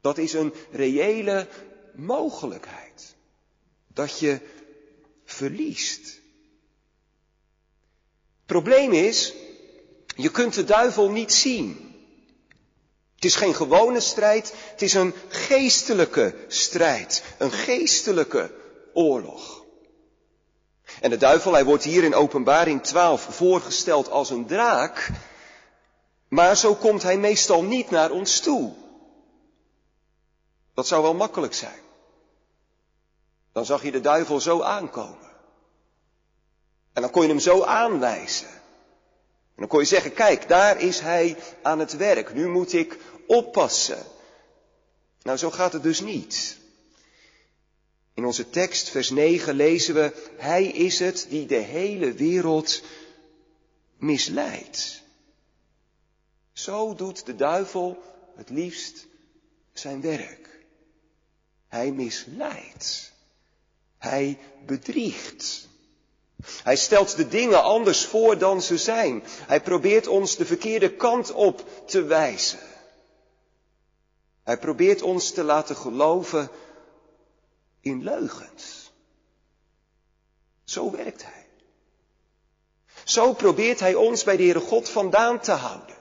Dat 0.00 0.18
is 0.18 0.32
een 0.32 0.54
reële 0.70 1.48
mogelijkheid. 1.94 3.16
Dat 3.86 4.18
je 4.18 4.40
verliest. 5.28 6.20
Probleem 8.46 8.92
is, 8.92 9.34
je 10.16 10.30
kunt 10.30 10.54
de 10.54 10.64
duivel 10.64 11.10
niet 11.10 11.32
zien. 11.32 11.94
Het 13.14 13.24
is 13.24 13.34
geen 13.34 13.54
gewone 13.54 14.00
strijd, 14.00 14.52
het 14.70 14.82
is 14.82 14.94
een 14.94 15.14
geestelijke 15.28 16.34
strijd, 16.48 17.22
een 17.38 17.52
geestelijke 17.52 18.54
oorlog. 18.92 19.64
En 21.00 21.10
de 21.10 21.16
duivel, 21.16 21.52
hij 21.52 21.64
wordt 21.64 21.84
hier 21.84 22.04
in 22.04 22.14
Openbaring 22.14 22.82
12 22.82 23.22
voorgesteld 23.30 24.10
als 24.10 24.30
een 24.30 24.46
draak, 24.46 25.10
maar 26.28 26.56
zo 26.56 26.74
komt 26.74 27.02
hij 27.02 27.18
meestal 27.18 27.62
niet 27.62 27.90
naar 27.90 28.10
ons 28.10 28.40
toe. 28.40 28.72
Dat 30.74 30.86
zou 30.86 31.02
wel 31.02 31.14
makkelijk 31.14 31.54
zijn. 31.54 31.86
Dan 33.58 33.66
zag 33.66 33.82
je 33.82 33.90
de 33.90 34.00
duivel 34.00 34.40
zo 34.40 34.60
aankomen. 34.60 35.30
En 36.92 37.02
dan 37.02 37.10
kon 37.10 37.22
je 37.22 37.28
hem 37.28 37.38
zo 37.38 37.62
aanwijzen. 37.62 38.48
En 38.48 39.56
dan 39.56 39.66
kon 39.66 39.80
je 39.80 39.86
zeggen, 39.86 40.12
kijk, 40.12 40.48
daar 40.48 40.80
is 40.80 41.00
hij 41.00 41.36
aan 41.62 41.78
het 41.78 41.96
werk. 41.96 42.34
Nu 42.34 42.48
moet 42.48 42.72
ik 42.72 42.98
oppassen. 43.26 44.04
Nou, 45.22 45.38
zo 45.38 45.50
gaat 45.50 45.72
het 45.72 45.82
dus 45.82 46.00
niet. 46.00 46.58
In 48.14 48.24
onze 48.24 48.50
tekst, 48.50 48.88
vers 48.88 49.10
9, 49.10 49.54
lezen 49.54 49.94
we, 49.94 50.30
Hij 50.36 50.64
is 50.64 50.98
het 50.98 51.26
die 51.28 51.46
de 51.46 51.54
hele 51.54 52.12
wereld 52.12 52.82
misleidt. 53.96 55.02
Zo 56.52 56.94
doet 56.94 57.26
de 57.26 57.34
duivel 57.36 58.02
het 58.36 58.50
liefst 58.50 59.06
zijn 59.72 60.00
werk. 60.00 60.64
Hij 61.68 61.92
misleidt. 61.92 63.07
Hij 63.98 64.38
bedriegt. 64.66 65.68
Hij 66.44 66.76
stelt 66.76 67.16
de 67.16 67.28
dingen 67.28 67.62
anders 67.62 68.04
voor 68.04 68.38
dan 68.38 68.62
ze 68.62 68.78
zijn. 68.78 69.22
Hij 69.26 69.60
probeert 69.60 70.06
ons 70.06 70.36
de 70.36 70.46
verkeerde 70.46 70.92
kant 70.94 71.32
op 71.32 71.64
te 71.86 72.02
wijzen. 72.02 72.58
Hij 74.42 74.58
probeert 74.58 75.02
ons 75.02 75.30
te 75.30 75.42
laten 75.42 75.76
geloven 75.76 76.50
in 77.80 78.02
leugens. 78.02 78.92
Zo 80.64 80.90
werkt 80.90 81.22
hij. 81.22 81.46
Zo 83.04 83.32
probeert 83.32 83.80
hij 83.80 83.94
ons 83.94 84.24
bij 84.24 84.36
de 84.36 84.42
Heere 84.42 84.60
God 84.60 84.88
vandaan 84.88 85.40
te 85.40 85.52
houden. 85.52 85.96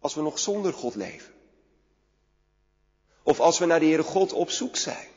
Als 0.00 0.14
we 0.14 0.22
nog 0.22 0.38
zonder 0.38 0.72
God 0.72 0.94
leven. 0.94 1.34
Of 3.22 3.40
als 3.40 3.58
we 3.58 3.66
naar 3.66 3.80
de 3.80 3.86
Heere 3.86 4.02
God 4.02 4.32
op 4.32 4.50
zoek 4.50 4.76
zijn. 4.76 5.08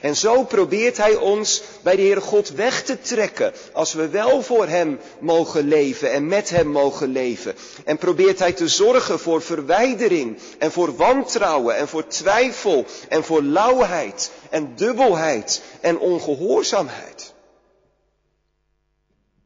En 0.00 0.16
zo 0.16 0.44
probeert 0.44 0.96
Hij 0.96 1.14
ons 1.14 1.62
bij 1.82 1.96
de 1.96 2.02
Heere 2.02 2.20
God 2.20 2.48
weg 2.48 2.82
te 2.82 3.00
trekken, 3.00 3.52
als 3.72 3.92
we 3.92 4.08
wel 4.08 4.42
voor 4.42 4.66
Hem 4.66 5.00
mogen 5.20 5.68
leven 5.68 6.12
en 6.12 6.26
met 6.26 6.50
Hem 6.50 6.66
mogen 6.66 7.08
leven. 7.08 7.54
En 7.84 7.98
probeert 7.98 8.38
Hij 8.38 8.52
te 8.52 8.68
zorgen 8.68 9.18
voor 9.18 9.42
verwijdering 9.42 10.38
en 10.58 10.72
voor 10.72 10.96
wantrouwen 10.96 11.76
en 11.76 11.88
voor 11.88 12.06
twijfel 12.06 12.84
en 13.08 13.24
voor 13.24 13.42
lauwheid 13.42 14.30
en 14.50 14.72
dubbelheid 14.76 15.62
en 15.80 15.98
ongehoorzaamheid. 15.98 17.32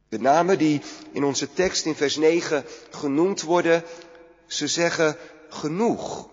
De 0.09 0.21
namen 0.21 0.59
die 0.59 0.81
in 1.13 1.25
onze 1.25 1.53
tekst 1.53 1.87
in 1.87 1.95
vers 1.95 2.17
9 2.17 2.65
genoemd 2.91 3.43
worden, 3.43 3.85
ze 4.47 4.67
zeggen 4.67 5.17
genoeg. 5.49 6.29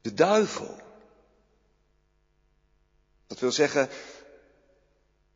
de 0.00 0.14
duivel. 0.14 0.82
Dat 3.34 3.42
wil 3.42 3.52
zeggen, 3.52 3.88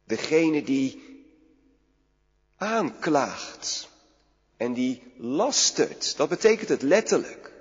degene 0.04 0.62
die 0.62 1.02
aanklaagt 2.56 3.88
en 4.56 4.72
die 4.72 5.12
lastert. 5.16 6.16
Dat 6.16 6.28
betekent 6.28 6.68
het 6.68 6.82
letterlijk. 6.82 7.52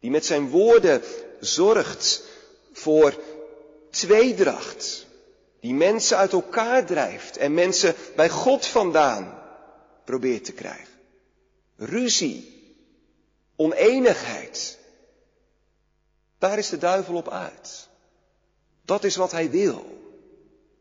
Die 0.00 0.10
met 0.10 0.24
zijn 0.24 0.48
woorden 0.48 1.02
zorgt 1.40 2.22
voor 2.72 3.22
tweedracht. 3.90 5.06
Die 5.60 5.74
mensen 5.74 6.16
uit 6.16 6.32
elkaar 6.32 6.86
drijft 6.86 7.36
en 7.36 7.54
mensen 7.54 7.94
bij 8.16 8.28
God 8.28 8.66
vandaan 8.66 9.42
probeert 10.04 10.44
te 10.44 10.52
krijgen. 10.52 10.98
Ruzie, 11.76 12.74
oneenigheid. 13.56 14.78
Daar 16.38 16.58
is 16.58 16.68
de 16.68 16.78
duivel 16.78 17.14
op 17.14 17.28
uit. 17.28 17.90
Dat 18.92 19.04
is 19.04 19.16
wat 19.16 19.32
hij 19.32 19.50
wil. 19.50 20.00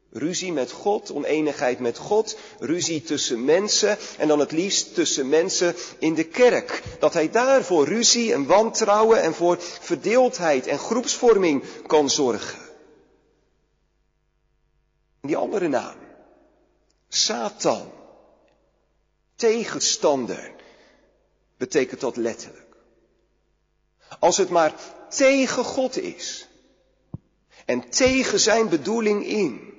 Ruzie 0.10 0.52
met 0.52 0.72
God, 0.72 1.12
oneenigheid 1.12 1.80
met 1.80 1.98
God, 1.98 2.38
ruzie 2.60 3.02
tussen 3.02 3.46
mensen 3.46 3.98
en 4.18 4.28
dan 4.28 4.40
het 4.40 4.52
liefst 4.52 4.94
tussen 4.94 5.30
mensen 5.30 5.76
in 6.00 6.14
de 6.14 6.24
kerk. 6.24 6.84
Dat 7.00 7.14
hij 7.14 7.30
daar 7.30 7.64
voor 7.64 7.86
ruzie 7.86 8.34
en 8.34 8.46
wantrouwen 8.46 9.22
en 9.22 9.34
voor 9.34 9.58
verdeeldheid 9.62 10.68
en 10.68 10.78
groepsvorming 10.78 11.64
kan 11.88 12.10
zorgen. 12.10 12.60
Die 15.22 15.38
andere 15.38 15.68
naam, 15.68 15.98
Satan, 17.08 17.92
tegenstander, 19.36 20.52
betekent 21.58 22.00
dat 22.00 22.18
letterlijk. 22.18 22.76
Als 24.20 24.38
het 24.38 24.50
maar 24.50 24.74
tegen 25.10 25.64
God 25.64 25.98
is 25.98 26.50
en 27.66 27.90
tegen 27.90 28.40
zijn 28.40 28.70
bedoeling 28.70 29.26
in 29.26 29.72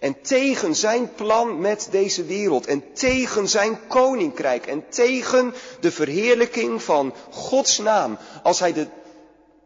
en 0.00 0.20
tegen 0.20 0.76
zijn 0.76 1.14
plan 1.14 1.60
met 1.60 1.88
deze 1.90 2.24
wereld. 2.24 2.66
En 2.66 2.92
tegen 2.92 3.48
zijn 3.48 3.86
koninkrijk. 3.86 4.66
En 4.66 4.88
tegen 4.88 5.54
de 5.80 5.92
verheerlijking 5.92 6.82
van 6.82 7.14
Gods 7.30 7.78
naam. 7.78 8.18
Als 8.42 8.58
hij 8.58 8.72
de 8.72 8.86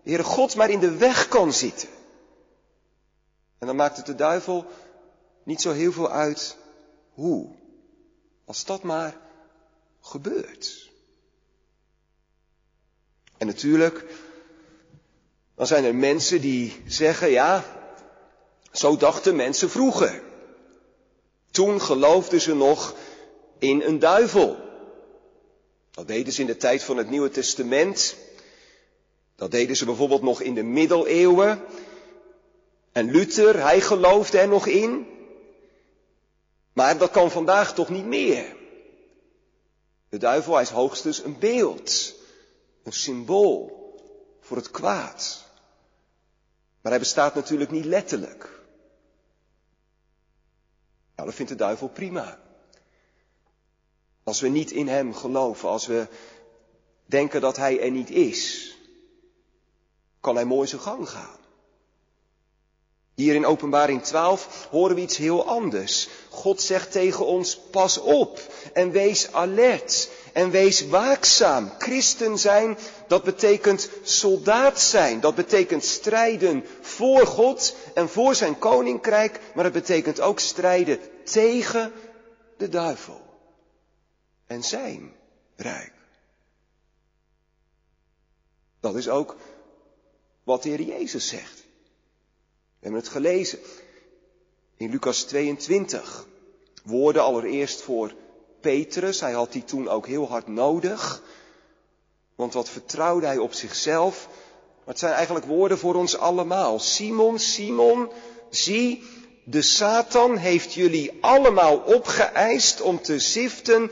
Heere 0.03 0.25
God 0.25 0.57
maar 0.57 0.71
in 0.71 0.81
de 0.81 0.97
weg 0.97 1.29
kan 1.29 1.53
zitten. 1.53 1.89
En 3.59 3.67
dan 3.67 3.77
maakt 3.77 3.97
het 3.97 4.07
de 4.07 4.15
duivel 4.15 4.67
niet 5.43 5.61
zo 5.61 5.73
heel 5.73 5.93
veel 5.93 6.11
uit 6.11 6.57
hoe. 7.15 7.49
Als 8.45 8.65
dat 8.65 8.83
maar 8.83 9.17
gebeurt. 10.01 10.91
En 13.39 13.47
natuurlijk, 13.47 14.05
dan 15.55 15.67
zijn 15.67 15.85
er 15.85 15.95
mensen 15.95 16.41
die 16.41 16.83
zeggen, 16.87 17.31
ja, 17.31 17.65
zo 18.73 18.97
dachten 18.97 19.37
mensen 19.37 19.71
vroeger. 19.71 20.23
Toen 21.51 21.81
geloofden 21.81 22.41
ze 22.41 22.55
nog 22.55 22.95
in 23.59 23.83
een 23.83 23.99
duivel. 23.99 24.57
Dat 25.91 26.07
deden 26.07 26.33
ze 26.33 26.41
in 26.41 26.47
de 26.47 26.57
tijd 26.57 26.83
van 26.83 26.97
het 26.97 27.11
Nieuwe 27.11 27.31
Testament. 27.31 28.17
Dat 29.37 29.51
deden 29.51 29.77
ze 29.77 29.85
bijvoorbeeld 29.85 30.23
nog 30.23 30.41
in 30.41 30.55
de 30.55 30.62
middeleeuwen. 30.62 31.65
En 32.93 33.11
Luther, 33.11 33.62
hij 33.62 33.81
geloofde 33.81 34.38
er 34.38 34.49
nog 34.49 34.67
in. 34.67 35.07
Maar 36.73 36.99
dat 36.99 37.11
kan 37.11 37.31
vandaag 37.31 37.75
toch 37.75 37.88
niet 37.88 38.07
meer. 38.07 38.57
De 40.09 40.19
duivel 40.19 40.61
is 40.61 40.69
hoogstens 40.69 41.25
een 41.25 41.38
beeld, 41.38 42.15
een 42.83 42.93
symbool 42.93 43.82
voor 44.53 44.61
het 44.61 44.71
kwaad. 44.71 45.45
Maar 46.81 46.93
hij 46.93 47.01
bestaat 47.01 47.35
natuurlijk 47.35 47.71
niet 47.71 47.85
letterlijk. 47.85 48.61
Nou, 51.15 51.29
dat 51.29 51.35
vindt 51.35 51.51
de 51.51 51.57
duivel 51.57 51.88
prima. 51.88 52.38
Als 54.23 54.41
we 54.41 54.49
niet 54.49 54.71
in 54.71 54.88
hem 54.88 55.15
geloven, 55.15 55.69
als 55.69 55.87
we 55.87 56.07
denken 57.07 57.41
dat 57.41 57.57
hij 57.57 57.81
er 57.81 57.91
niet 57.91 58.11
is, 58.11 58.73
kan 60.21 60.35
hij 60.35 60.45
mooi 60.45 60.69
zijn 60.69 60.81
gang 60.81 61.09
gaan. 61.09 61.38
Hier 63.15 63.35
in 63.35 63.47
Openbaring 63.47 64.03
12 64.03 64.69
horen 64.71 64.95
we 64.95 65.03
iets 65.03 65.17
heel 65.17 65.47
anders. 65.47 66.09
God 66.31 66.61
zegt 66.61 66.93
tegen 66.93 67.27
ons, 67.27 67.59
pas 67.59 67.99
op 67.99 68.41
en 68.73 68.91
wees 68.91 69.33
alert 69.33 70.11
en 70.33 70.51
wees 70.51 70.87
waakzaam. 70.87 71.71
Christen 71.79 72.38
zijn, 72.38 72.79
dat 73.07 73.25
betekent 73.25 73.90
soldaat 74.03 74.81
zijn. 74.81 75.21
Dat 75.21 75.35
betekent 75.35 75.85
strijden 75.85 76.64
voor 76.81 77.27
God 77.27 77.77
en 77.95 78.09
voor 78.09 78.35
zijn 78.35 78.59
koninkrijk, 78.59 79.40
maar 79.55 79.64
het 79.64 79.73
betekent 79.73 80.21
ook 80.21 80.40
strijden 80.40 80.99
tegen 81.25 81.92
de 82.57 82.68
duivel 82.68 83.21
en 84.47 84.62
zijn 84.62 85.12
rijk. 85.57 85.92
Dat 88.81 88.97
is 88.97 89.09
ook 89.09 89.37
wat 90.45 90.62
de 90.62 90.68
Heer 90.68 90.83
Jezus 90.83 91.29
zegt. 91.29 91.57
We 92.83 92.88
hebben 92.88 93.01
het 93.01 93.11
gelezen 93.11 93.59
in 94.77 94.90
Lucas 94.90 95.23
22. 95.23 96.27
Woorden 96.83 97.23
allereerst 97.23 97.83
voor 97.83 98.14
Petrus. 98.62 99.20
Hij 99.20 99.33
had 99.33 99.53
die 99.53 99.64
toen 99.64 99.88
ook 99.88 100.07
heel 100.07 100.29
hard 100.29 100.46
nodig. 100.46 101.22
Want 102.35 102.55
wat 102.55 102.68
vertrouwde 102.68 103.27
hij 103.27 103.38
op 103.38 103.53
zichzelf? 103.53 104.29
Maar 104.85 104.94
het 104.94 104.98
zijn 104.98 105.12
eigenlijk 105.12 105.46
woorden 105.46 105.79
voor 105.79 105.94
ons 105.94 106.16
allemaal. 106.16 106.79
Simon, 106.79 107.38
Simon, 107.38 108.11
zie, 108.51 109.05
de 109.44 109.62
Satan 109.62 110.37
heeft 110.37 110.75
jullie 110.75 111.18
allemaal 111.20 111.77
opgeëist 111.77 112.81
om 112.81 113.03
te 113.03 113.18
ziften 113.18 113.90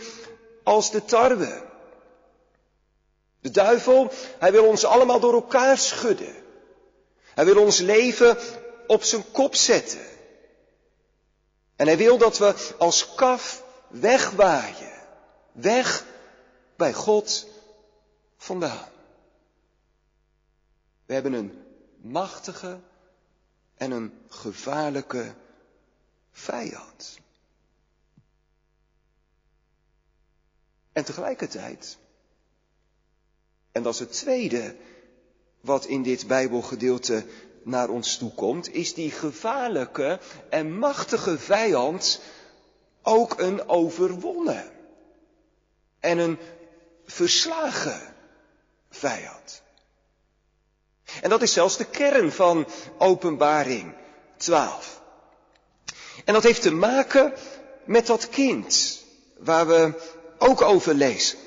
als 0.62 0.90
de 0.90 1.04
tarwe. 1.04 1.68
De 3.40 3.50
duivel, 3.50 4.10
hij 4.38 4.52
wil 4.52 4.64
ons 4.64 4.84
allemaal 4.84 5.20
door 5.20 5.32
elkaar 5.32 5.78
schudden. 5.78 6.34
Hij 7.22 7.44
wil 7.44 7.62
ons 7.62 7.78
leven 7.78 8.38
op 8.86 9.02
zijn 9.02 9.24
kop 9.32 9.54
zetten. 9.54 10.06
En 11.76 11.86
hij 11.86 11.96
wil 11.96 12.18
dat 12.18 12.38
we 12.38 12.54
als 12.78 13.14
kaf 13.14 13.64
wegwaaien. 13.90 14.98
Weg 15.52 16.04
bij 16.76 16.92
God 16.92 17.46
vandaan. 18.36 18.88
We 21.06 21.12
hebben 21.12 21.32
een 21.32 21.64
machtige 21.96 22.80
en 23.76 23.90
een 23.90 24.12
gevaarlijke 24.28 25.34
vijand. 26.32 27.18
En 30.92 31.04
tegelijkertijd, 31.04 31.98
en 33.72 33.82
dat 33.82 33.94
is 33.94 34.00
het 34.00 34.12
tweede 34.12 34.76
wat 35.60 35.84
in 35.86 36.02
dit 36.02 36.26
Bijbelgedeelte 36.26 37.26
naar 37.62 37.88
ons 37.88 38.16
toe 38.16 38.34
komt, 38.34 38.72
is 38.72 38.94
die 38.94 39.10
gevaarlijke 39.10 40.20
en 40.50 40.78
machtige 40.78 41.38
vijand 41.38 42.20
ook 43.02 43.38
een 43.38 43.68
overwonnen 43.68 44.70
en 46.00 46.18
een 46.18 46.38
verslagen 47.04 48.14
vijand. 48.90 49.62
En 51.22 51.30
dat 51.30 51.42
is 51.42 51.52
zelfs 51.52 51.76
de 51.76 51.84
kern 51.84 52.32
van 52.32 52.66
Openbaring 52.98 53.94
12. 54.36 55.00
En 56.24 56.34
dat 56.34 56.42
heeft 56.42 56.62
te 56.62 56.72
maken 56.72 57.32
met 57.84 58.06
dat 58.06 58.28
kind 58.28 59.02
waar 59.38 59.66
we 59.66 59.92
ook 60.38 60.62
over 60.62 60.94
lezen. 60.94 61.38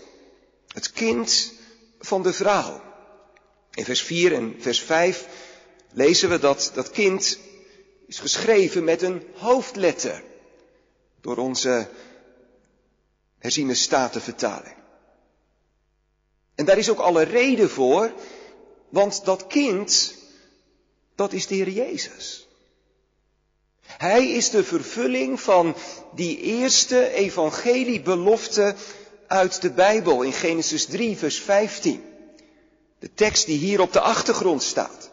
Het 0.68 0.92
kind 0.92 1.54
van 2.00 2.22
de 2.24 2.34
vrouw. 2.34 2.82
In 3.74 3.86
vers 3.86 4.02
4 4.02 4.34
en 4.34 4.56
vers 4.60 4.82
5 4.82 5.28
lezen 5.92 6.30
we 6.30 6.40
dat 6.40 6.72
dat 6.74 6.92
kind 6.92 7.40
is 8.08 8.20
geschreven 8.20 8.84
met 8.84 9.02
een 9.02 9.28
hoofdletter 9.36 10.24
door 11.24 11.38
onze 11.38 11.88
herziene 13.40 13.74
statenvertaling. 13.74 14.76
En 16.56 16.66
daar 16.66 16.78
is 16.78 16.90
ook 16.90 17.00
alle 17.00 17.24
reden 17.24 17.70
voor, 17.70 18.14
want 18.90 19.26
dat 19.26 19.48
kind, 19.48 20.16
dat 21.16 21.34
is 21.34 21.48
de 21.48 21.56
Heer 21.56 21.70
Jezus. 21.70 22.48
Hij 23.82 24.30
is 24.30 24.50
de 24.50 24.64
vervulling 24.64 25.42
van 25.42 25.76
die 26.16 26.40
eerste 26.40 27.10
evangeliebelofte 27.14 28.76
uit 29.28 29.62
de 29.62 29.72
Bijbel 29.72 30.22
in 30.22 30.34
Genesis 30.34 30.86
3, 30.86 31.18
vers 31.18 31.40
15. 31.40 32.04
De 33.00 33.14
tekst 33.14 33.46
die 33.46 33.58
hier 33.58 33.82
op 33.82 33.94
de 33.94 34.02
achtergrond 34.02 34.64
staat. 34.64 35.12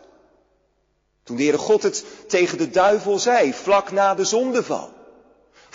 Toen 1.22 1.36
de 1.36 1.42
Heere 1.42 1.58
God 1.58 1.82
het 1.82 2.04
tegen 2.26 2.58
de 2.58 2.70
duivel 2.70 3.18
zei, 3.18 3.52
vlak 3.54 3.90
na 3.90 4.14
de 4.14 4.24
zondeval. 4.24 4.98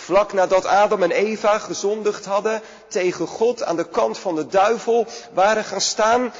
Vlak 0.05 0.33
nadat 0.33 0.65
Adam 0.65 1.03
en 1.03 1.11
Eva 1.11 1.59
gezondigd 1.59 2.25
hadden 2.25 2.61
tegen 2.87 3.27
God 3.27 3.63
aan 3.63 3.75
de 3.75 3.89
kant 3.89 4.17
van 4.17 4.35
de 4.35 4.47
duivel 4.47 5.05
waren 5.33 5.63
gaan 5.63 5.81
staan, 5.81 6.33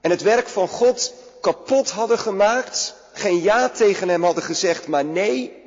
en 0.00 0.10
het 0.10 0.22
werk 0.22 0.48
van 0.48 0.68
God 0.68 1.12
kapot 1.40 1.90
hadden 1.90 2.18
gemaakt, 2.18 2.94
geen 3.12 3.42
ja 3.42 3.68
tegen 3.68 4.08
hem 4.08 4.24
hadden 4.24 4.42
gezegd, 4.42 4.86
maar 4.86 5.04
nee, 5.04 5.62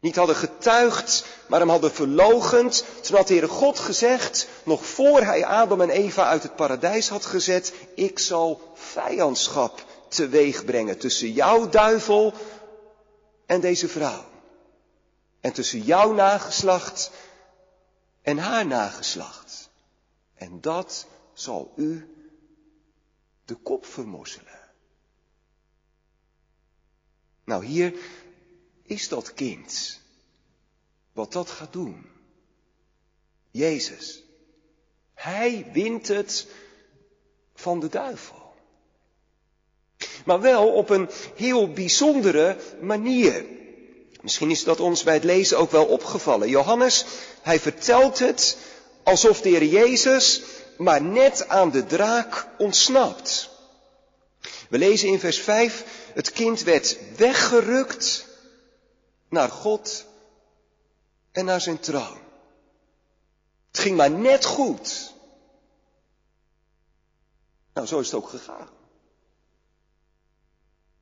niet 0.00 0.16
hadden 0.16 0.36
getuigd, 0.36 1.24
maar 1.46 1.60
hem 1.60 1.68
hadden 1.68 1.92
verlogend, 1.92 2.84
toen 3.00 3.16
had 3.16 3.26
de 3.26 3.32
Heere 3.32 3.48
God 3.48 3.78
gezegd, 3.78 4.48
nog 4.62 4.86
voor 4.86 5.20
hij 5.20 5.44
Adam 5.44 5.80
en 5.80 5.90
Eva 5.90 6.24
uit 6.24 6.42
het 6.42 6.56
paradijs 6.56 7.08
had 7.08 7.26
gezet, 7.26 7.72
ik 7.94 8.18
zal 8.18 8.60
vijandschap 8.74 9.84
teweeg 10.08 10.64
brengen 10.64 10.98
tussen 10.98 11.32
jouw 11.32 11.68
duivel 11.68 12.32
en 13.46 13.60
deze 13.60 13.88
vrouw. 13.88 14.30
En 15.42 15.52
tussen 15.52 15.80
jouw 15.80 16.12
nageslacht 16.12 17.10
en 18.22 18.38
haar 18.38 18.66
nageslacht. 18.66 19.70
En 20.34 20.60
dat 20.60 21.06
zal 21.32 21.72
u 21.76 22.14
de 23.44 23.54
kop 23.54 23.86
vermorzelen. 23.86 24.60
Nou, 27.44 27.64
hier 27.64 27.94
is 28.82 29.08
dat 29.08 29.34
kind. 29.34 30.00
Wat 31.12 31.32
dat 31.32 31.50
gaat 31.50 31.72
doen. 31.72 32.06
Jezus. 33.50 34.22
Hij 35.14 35.70
wint 35.72 36.08
het 36.08 36.46
van 37.54 37.80
de 37.80 37.88
duivel. 37.88 38.54
Maar 40.24 40.40
wel 40.40 40.72
op 40.72 40.90
een 40.90 41.08
heel 41.36 41.72
bijzondere 41.72 42.58
manier. 42.80 43.60
Misschien 44.22 44.50
is 44.50 44.64
dat 44.64 44.80
ons 44.80 45.02
bij 45.02 45.14
het 45.14 45.24
lezen 45.24 45.58
ook 45.58 45.70
wel 45.70 45.84
opgevallen. 45.84 46.48
Johannes, 46.48 47.04
hij 47.42 47.60
vertelt 47.60 48.18
het 48.18 48.56
alsof 49.02 49.40
de 49.40 49.48
Heer 49.48 49.64
Jezus 49.64 50.42
maar 50.78 51.02
net 51.02 51.48
aan 51.48 51.70
de 51.70 51.86
draak 51.86 52.48
ontsnapt. 52.58 53.50
We 54.68 54.78
lezen 54.78 55.08
in 55.08 55.20
vers 55.20 55.38
5, 55.38 55.84
het 56.14 56.30
kind 56.30 56.62
werd 56.62 56.98
weggerukt 57.16 58.26
naar 59.28 59.48
God 59.48 60.04
en 61.32 61.44
naar 61.44 61.60
zijn 61.60 61.80
troon. 61.80 62.18
Het 63.70 63.80
ging 63.80 63.96
maar 63.96 64.10
net 64.10 64.44
goed. 64.44 65.12
Nou, 67.74 67.86
zo 67.86 67.98
is 67.98 68.06
het 68.06 68.14
ook 68.14 68.28
gegaan. 68.28 68.68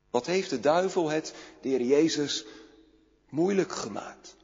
Wat 0.09 0.25
heeft 0.25 0.49
de 0.49 0.59
duivel 0.59 1.09
het, 1.09 1.33
de 1.61 1.69
Heer 1.69 1.81
Jezus, 1.81 2.45
moeilijk 3.31 3.71
gemaakt? 3.71 4.35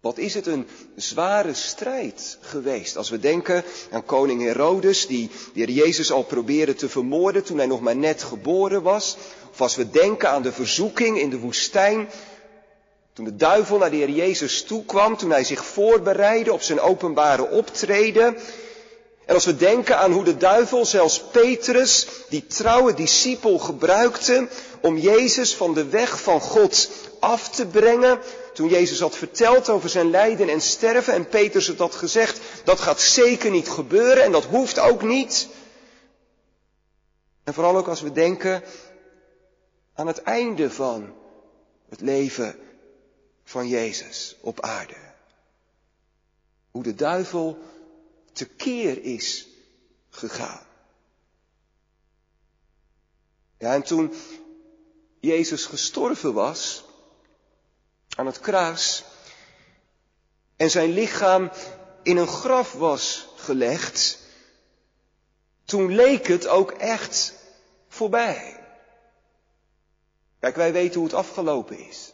Wat 0.00 0.18
is 0.18 0.34
het 0.34 0.46
een 0.46 0.66
zware 0.96 1.54
strijd 1.54 2.38
geweest 2.40 2.96
als 2.96 3.10
we 3.10 3.18
denken 3.18 3.64
aan 3.90 4.04
koning 4.04 4.42
Herodes 4.42 5.06
die 5.06 5.28
de 5.28 5.60
Heer 5.60 5.70
Jezus 5.70 6.12
al 6.12 6.22
probeerde 6.22 6.74
te 6.74 6.88
vermoorden 6.88 7.44
toen 7.44 7.56
hij 7.56 7.66
nog 7.66 7.80
maar 7.80 7.96
net 7.96 8.22
geboren 8.22 8.82
was. 8.82 9.16
Of 9.50 9.60
als 9.60 9.76
we 9.76 9.90
denken 9.90 10.30
aan 10.30 10.42
de 10.42 10.52
verzoeking 10.52 11.18
in 11.18 11.30
de 11.30 11.38
woestijn 11.38 12.08
toen 13.12 13.24
de 13.24 13.36
duivel 13.36 13.78
naar 13.78 13.90
de 13.90 13.96
Heer 13.96 14.10
Jezus 14.10 14.62
toekwam, 14.62 15.16
toen 15.16 15.30
hij 15.30 15.44
zich 15.44 15.64
voorbereidde 15.64 16.52
op 16.52 16.62
zijn 16.62 16.80
openbare 16.80 17.50
optreden. 17.50 18.36
En 19.28 19.34
als 19.34 19.44
we 19.44 19.56
denken 19.56 19.98
aan 19.98 20.12
hoe 20.12 20.24
de 20.24 20.36
duivel 20.36 20.86
zelfs 20.86 21.22
Petrus, 21.22 22.06
die 22.28 22.46
trouwe 22.46 22.94
discipel, 22.94 23.58
gebruikte 23.58 24.48
om 24.80 24.98
Jezus 24.98 25.54
van 25.54 25.74
de 25.74 25.88
weg 25.88 26.22
van 26.22 26.40
God 26.40 26.90
af 27.20 27.48
te 27.48 27.66
brengen. 27.66 28.20
Toen 28.54 28.68
Jezus 28.68 29.00
had 29.00 29.16
verteld 29.16 29.68
over 29.68 29.88
zijn 29.88 30.10
lijden 30.10 30.48
en 30.48 30.60
sterven 30.60 31.14
en 31.14 31.28
Petrus 31.28 31.68
had 31.76 31.94
gezegd, 31.94 32.40
dat 32.64 32.80
gaat 32.80 33.00
zeker 33.00 33.50
niet 33.50 33.68
gebeuren 33.68 34.24
en 34.24 34.32
dat 34.32 34.44
hoeft 34.44 34.78
ook 34.78 35.02
niet. 35.02 35.48
En 37.44 37.54
vooral 37.54 37.76
ook 37.76 37.88
als 37.88 38.00
we 38.00 38.12
denken 38.12 38.62
aan 39.94 40.06
het 40.06 40.22
einde 40.22 40.70
van 40.70 41.14
het 41.88 42.00
leven 42.00 42.58
van 43.44 43.68
Jezus 43.68 44.36
op 44.40 44.60
aarde. 44.60 44.96
Hoe 46.70 46.82
de 46.82 46.94
duivel 46.94 47.58
tekeer 48.38 49.02
is 49.02 49.46
gegaan. 50.08 50.66
Ja, 53.58 53.74
en 53.74 53.82
toen 53.82 54.14
Jezus 55.20 55.64
gestorven 55.64 56.34
was 56.34 56.84
aan 58.16 58.26
het 58.26 58.40
kruis 58.40 59.04
en 60.56 60.70
zijn 60.70 60.90
lichaam 60.90 61.50
in 62.02 62.16
een 62.16 62.26
graf 62.26 62.72
was 62.72 63.28
gelegd, 63.36 64.18
toen 65.64 65.94
leek 65.94 66.26
het 66.26 66.46
ook 66.46 66.70
echt 66.70 67.34
voorbij. 67.88 68.66
Kijk, 70.40 70.56
wij 70.56 70.72
weten 70.72 70.94
hoe 70.94 71.08
het 71.08 71.18
afgelopen 71.18 71.78
is. 71.78 72.12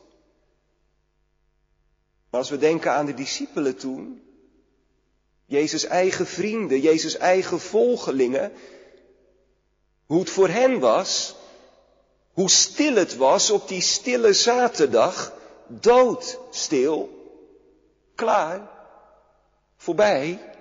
Maar 2.30 2.40
als 2.40 2.50
we 2.50 2.58
denken 2.58 2.92
aan 2.92 3.06
de 3.06 3.14
discipelen 3.14 3.76
toen, 3.76 4.23
Jezus' 5.54 5.84
eigen 5.84 6.26
vrienden, 6.26 6.80
Jezus' 6.80 7.16
eigen 7.16 7.60
volgelingen, 7.60 8.52
hoe 10.06 10.20
het 10.20 10.30
voor 10.30 10.48
hen 10.48 10.78
was, 10.78 11.34
hoe 12.32 12.50
stil 12.50 12.94
het 12.94 13.16
was 13.16 13.50
op 13.50 13.68
die 13.68 13.80
stille 13.80 14.32
zaterdag, 14.32 15.32
doodstil, 15.66 17.08
klaar, 18.14 18.70
voorbij. 19.76 20.52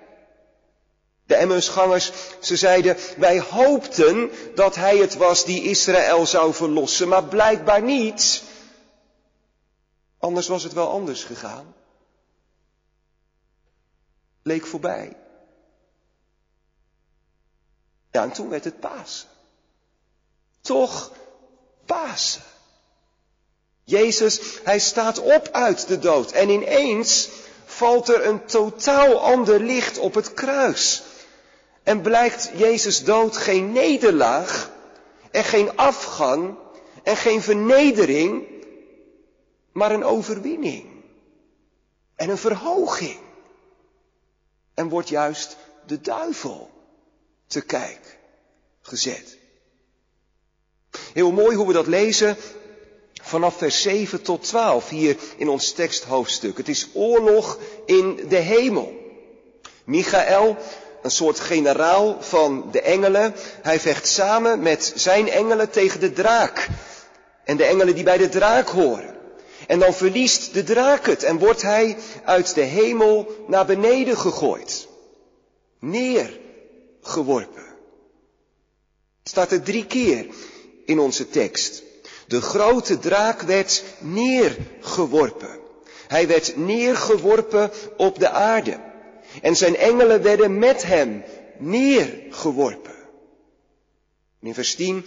De 1.26 1.34
Emmausgangers, 1.34 2.12
ze 2.40 2.56
zeiden, 2.56 2.96
wij 3.16 3.40
hoopten 3.40 4.30
dat 4.54 4.74
hij 4.74 4.96
het 4.96 5.16
was 5.16 5.44
die 5.44 5.62
Israël 5.62 6.26
zou 6.26 6.54
verlossen, 6.54 7.08
maar 7.08 7.24
blijkbaar 7.24 7.82
niet. 7.82 8.42
Anders 10.18 10.48
was 10.48 10.62
het 10.62 10.72
wel 10.72 10.88
anders 10.90 11.24
gegaan. 11.24 11.74
Leek 14.44 14.66
voorbij. 14.66 15.16
Ja, 18.10 18.22
en 18.22 18.32
toen 18.32 18.48
werd 18.48 18.64
het 18.64 18.80
Pasen. 18.80 19.28
Toch 20.60 21.12
Pasen. 21.84 22.42
Jezus, 23.84 24.40
hij 24.64 24.78
staat 24.78 25.18
op 25.18 25.48
uit 25.52 25.88
de 25.88 25.98
dood 25.98 26.32
en 26.32 26.48
ineens 26.48 27.28
valt 27.64 28.08
er 28.08 28.26
een 28.26 28.44
totaal 28.44 29.20
ander 29.20 29.60
licht 29.60 29.98
op 29.98 30.14
het 30.14 30.34
kruis. 30.34 31.02
En 31.82 32.00
blijkt 32.00 32.50
Jezus 32.54 33.04
dood 33.04 33.36
geen 33.36 33.72
nederlaag 33.72 34.70
en 35.30 35.44
geen 35.44 35.76
afgang 35.76 36.56
en 37.02 37.16
geen 37.16 37.42
vernedering, 37.42 38.46
maar 39.72 39.90
een 39.90 40.04
overwinning 40.04 40.86
en 42.16 42.28
een 42.28 42.38
verhoging. 42.38 43.23
En 44.74 44.88
wordt 44.88 45.08
juist 45.08 45.56
de 45.86 46.00
duivel 46.00 46.70
te 47.46 47.60
kijk 47.60 48.18
gezet. 48.80 49.36
Heel 51.12 51.32
mooi 51.32 51.56
hoe 51.56 51.66
we 51.66 51.72
dat 51.72 51.86
lezen 51.86 52.36
vanaf 53.22 53.56
vers 53.56 53.82
7 53.82 54.22
tot 54.22 54.42
12 54.42 54.88
hier 54.88 55.16
in 55.36 55.48
ons 55.48 55.72
teksthoofdstuk. 55.72 56.56
Het 56.56 56.68
is 56.68 56.88
oorlog 56.92 57.58
in 57.86 58.20
de 58.28 58.36
hemel. 58.36 58.92
Michael, 59.84 60.56
een 61.02 61.10
soort 61.10 61.40
generaal 61.40 62.22
van 62.22 62.68
de 62.70 62.80
engelen, 62.80 63.34
hij 63.62 63.80
vecht 63.80 64.06
samen 64.06 64.62
met 64.62 64.92
zijn 64.94 65.28
engelen 65.28 65.70
tegen 65.70 66.00
de 66.00 66.12
draak. 66.12 66.68
En 67.44 67.56
de 67.56 67.64
engelen 67.64 67.94
die 67.94 68.04
bij 68.04 68.18
de 68.18 68.28
draak 68.28 68.68
horen. 68.68 69.13
En 69.66 69.78
dan 69.78 69.94
verliest 69.94 70.54
de 70.54 70.62
draak 70.62 71.06
het 71.06 71.22
en 71.22 71.38
wordt 71.38 71.62
hij 71.62 71.96
uit 72.24 72.54
de 72.54 72.60
hemel 72.60 73.44
naar 73.46 73.66
beneden 73.66 74.18
gegooid. 74.18 74.88
Neergeworpen. 75.78 77.64
Staat 79.22 79.52
er 79.52 79.62
drie 79.62 79.86
keer 79.86 80.26
in 80.84 80.98
onze 80.98 81.28
tekst. 81.28 81.82
De 82.26 82.40
grote 82.40 82.98
draak 82.98 83.40
werd 83.40 83.84
neergeworpen. 83.98 85.58
Hij 86.06 86.26
werd 86.26 86.56
neergeworpen 86.56 87.70
op 87.96 88.18
de 88.18 88.30
aarde. 88.30 88.80
En 89.42 89.56
zijn 89.56 89.76
engelen 89.76 90.22
werden 90.22 90.58
met 90.58 90.82
hem 90.82 91.24
neergeworpen. 91.58 92.94
In 94.40 94.54
vers 94.54 94.74
10 94.74 95.04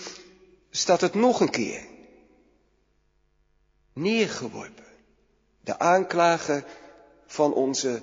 staat 0.69 1.01
het 1.01 1.13
nog 1.13 1.39
een 1.39 1.49
keer 1.49 1.81
neergeworpen. 3.97 4.85
De 5.61 5.79
aanklager 5.79 6.65
van 7.25 7.53
onze 7.53 8.01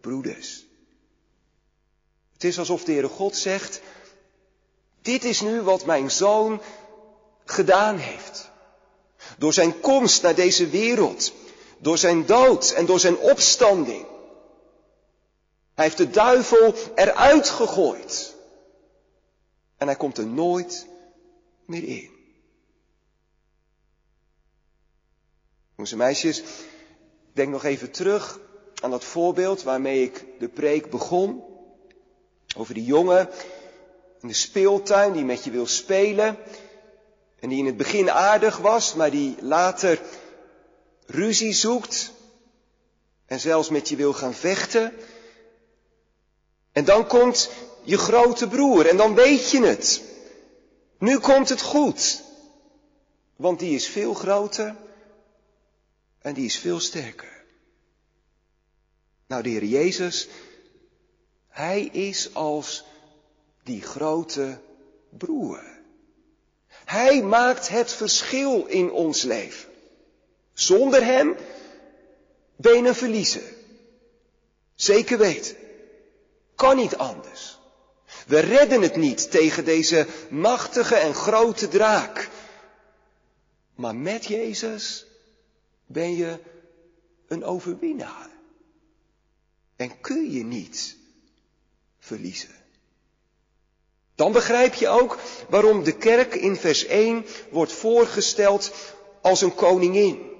broeders. 0.00 0.66
Het 2.32 2.44
is 2.44 2.58
alsof 2.58 2.84
de 2.84 2.92
Heere 2.92 3.08
God 3.08 3.36
zegt, 3.36 3.80
dit 5.02 5.24
is 5.24 5.40
nu 5.40 5.60
wat 5.60 5.84
mijn 5.84 6.10
zoon 6.10 6.62
gedaan 7.44 7.96
heeft. 7.96 8.50
Door 9.38 9.52
zijn 9.52 9.80
komst 9.80 10.22
naar 10.22 10.34
deze 10.34 10.68
wereld, 10.68 11.32
door 11.78 11.98
zijn 11.98 12.26
dood 12.26 12.70
en 12.70 12.86
door 12.86 13.00
zijn 13.00 13.18
opstanding. 13.18 14.06
Hij 15.74 15.84
heeft 15.84 15.96
de 15.96 16.10
duivel 16.10 16.74
eruit 16.94 17.48
gegooid. 17.48 18.34
En 19.76 19.86
hij 19.86 19.96
komt 19.96 20.18
er 20.18 20.26
nooit 20.26 20.86
meer 21.64 21.84
in. 21.84 22.19
Jongens 25.80 25.98
en 26.00 26.06
meisjes, 26.06 26.42
denk 27.32 27.50
nog 27.50 27.64
even 27.64 27.90
terug 27.90 28.40
aan 28.82 28.90
dat 28.90 29.04
voorbeeld 29.04 29.62
waarmee 29.62 30.02
ik 30.02 30.24
de 30.38 30.48
preek 30.48 30.90
begon. 30.90 31.42
Over 32.56 32.74
die 32.74 32.84
jongen 32.84 33.28
in 34.20 34.28
de 34.28 34.34
speeltuin 34.34 35.12
die 35.12 35.24
met 35.24 35.44
je 35.44 35.50
wil 35.50 35.66
spelen. 35.66 36.36
En 37.38 37.48
die 37.48 37.58
in 37.58 37.66
het 37.66 37.76
begin 37.76 38.10
aardig 38.10 38.56
was, 38.58 38.94
maar 38.94 39.10
die 39.10 39.36
later 39.40 40.00
ruzie 41.06 41.52
zoekt. 41.52 42.12
En 43.26 43.40
zelfs 43.40 43.68
met 43.68 43.88
je 43.88 43.96
wil 43.96 44.12
gaan 44.12 44.34
vechten. 44.34 44.92
En 46.72 46.84
dan 46.84 47.06
komt 47.06 47.50
je 47.82 47.98
grote 47.98 48.48
broer 48.48 48.86
en 48.86 48.96
dan 48.96 49.14
weet 49.14 49.50
je 49.50 49.62
het. 49.62 50.02
Nu 50.98 51.18
komt 51.18 51.48
het 51.48 51.62
goed. 51.62 52.22
Want 53.36 53.58
die 53.58 53.74
is 53.74 53.88
veel 53.88 54.14
groter 54.14 54.76
en 56.20 56.34
die 56.34 56.44
is 56.44 56.58
veel 56.58 56.80
sterker. 56.80 57.44
Nou, 59.26 59.42
de 59.42 59.48
Heer 59.48 59.64
Jezus, 59.64 60.28
Hij 61.48 61.82
is 61.84 62.34
als 62.34 62.84
die 63.62 63.82
grote 63.82 64.60
broer. 65.08 65.62
Hij 66.84 67.22
maakt 67.22 67.68
het 67.68 67.92
verschil 67.92 68.66
in 68.66 68.90
ons 68.90 69.22
leven. 69.22 69.70
Zonder 70.52 71.04
Hem 71.04 71.36
ben 72.56 72.82
je 72.82 72.88
een 72.88 72.94
verliezer. 72.94 73.54
Zeker 74.74 75.18
weten. 75.18 75.56
Kan 76.54 76.76
niet 76.76 76.96
anders. 76.96 77.58
We 78.26 78.38
redden 78.38 78.82
het 78.82 78.96
niet 78.96 79.30
tegen 79.30 79.64
deze 79.64 80.06
machtige 80.30 80.94
en 80.94 81.14
grote 81.14 81.68
draak. 81.68 82.28
Maar 83.74 83.96
met 83.96 84.24
Jezus 84.24 85.06
ben 85.92 86.14
je 86.16 86.38
een 87.26 87.44
overwinnaar. 87.44 88.30
En 89.76 90.00
kun 90.00 90.30
je 90.30 90.44
niet 90.44 90.96
verliezen. 91.98 92.54
Dan 94.14 94.32
begrijp 94.32 94.74
je 94.74 94.88
ook 94.88 95.18
waarom 95.48 95.84
de 95.84 95.96
kerk 95.96 96.34
in 96.34 96.56
vers 96.56 96.84
1 96.84 97.24
wordt 97.50 97.72
voorgesteld 97.72 98.72
als 99.20 99.40
een 99.40 99.54
koningin. 99.54 100.30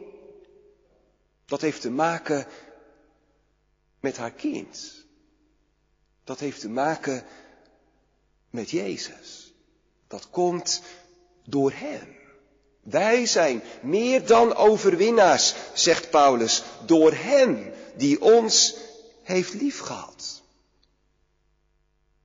Dat 1.44 1.60
heeft 1.60 1.80
te 1.80 1.90
maken 1.90 2.46
met 4.00 4.16
haar 4.16 4.32
kind. 4.32 5.04
Dat 6.24 6.38
heeft 6.38 6.60
te 6.60 6.68
maken 6.68 7.24
met 8.50 8.70
Jezus. 8.70 9.54
Dat 10.06 10.30
komt 10.30 10.82
door 11.44 11.72
Hem. 11.72 12.19
Wij 12.80 13.26
zijn 13.26 13.62
meer 13.82 14.26
dan 14.26 14.54
overwinnaars, 14.54 15.54
zegt 15.74 16.10
Paulus, 16.10 16.62
door 16.86 17.12
Hem 17.12 17.72
die 17.96 18.20
ons 18.22 18.76
heeft 19.22 19.54
liefgehad. 19.54 20.42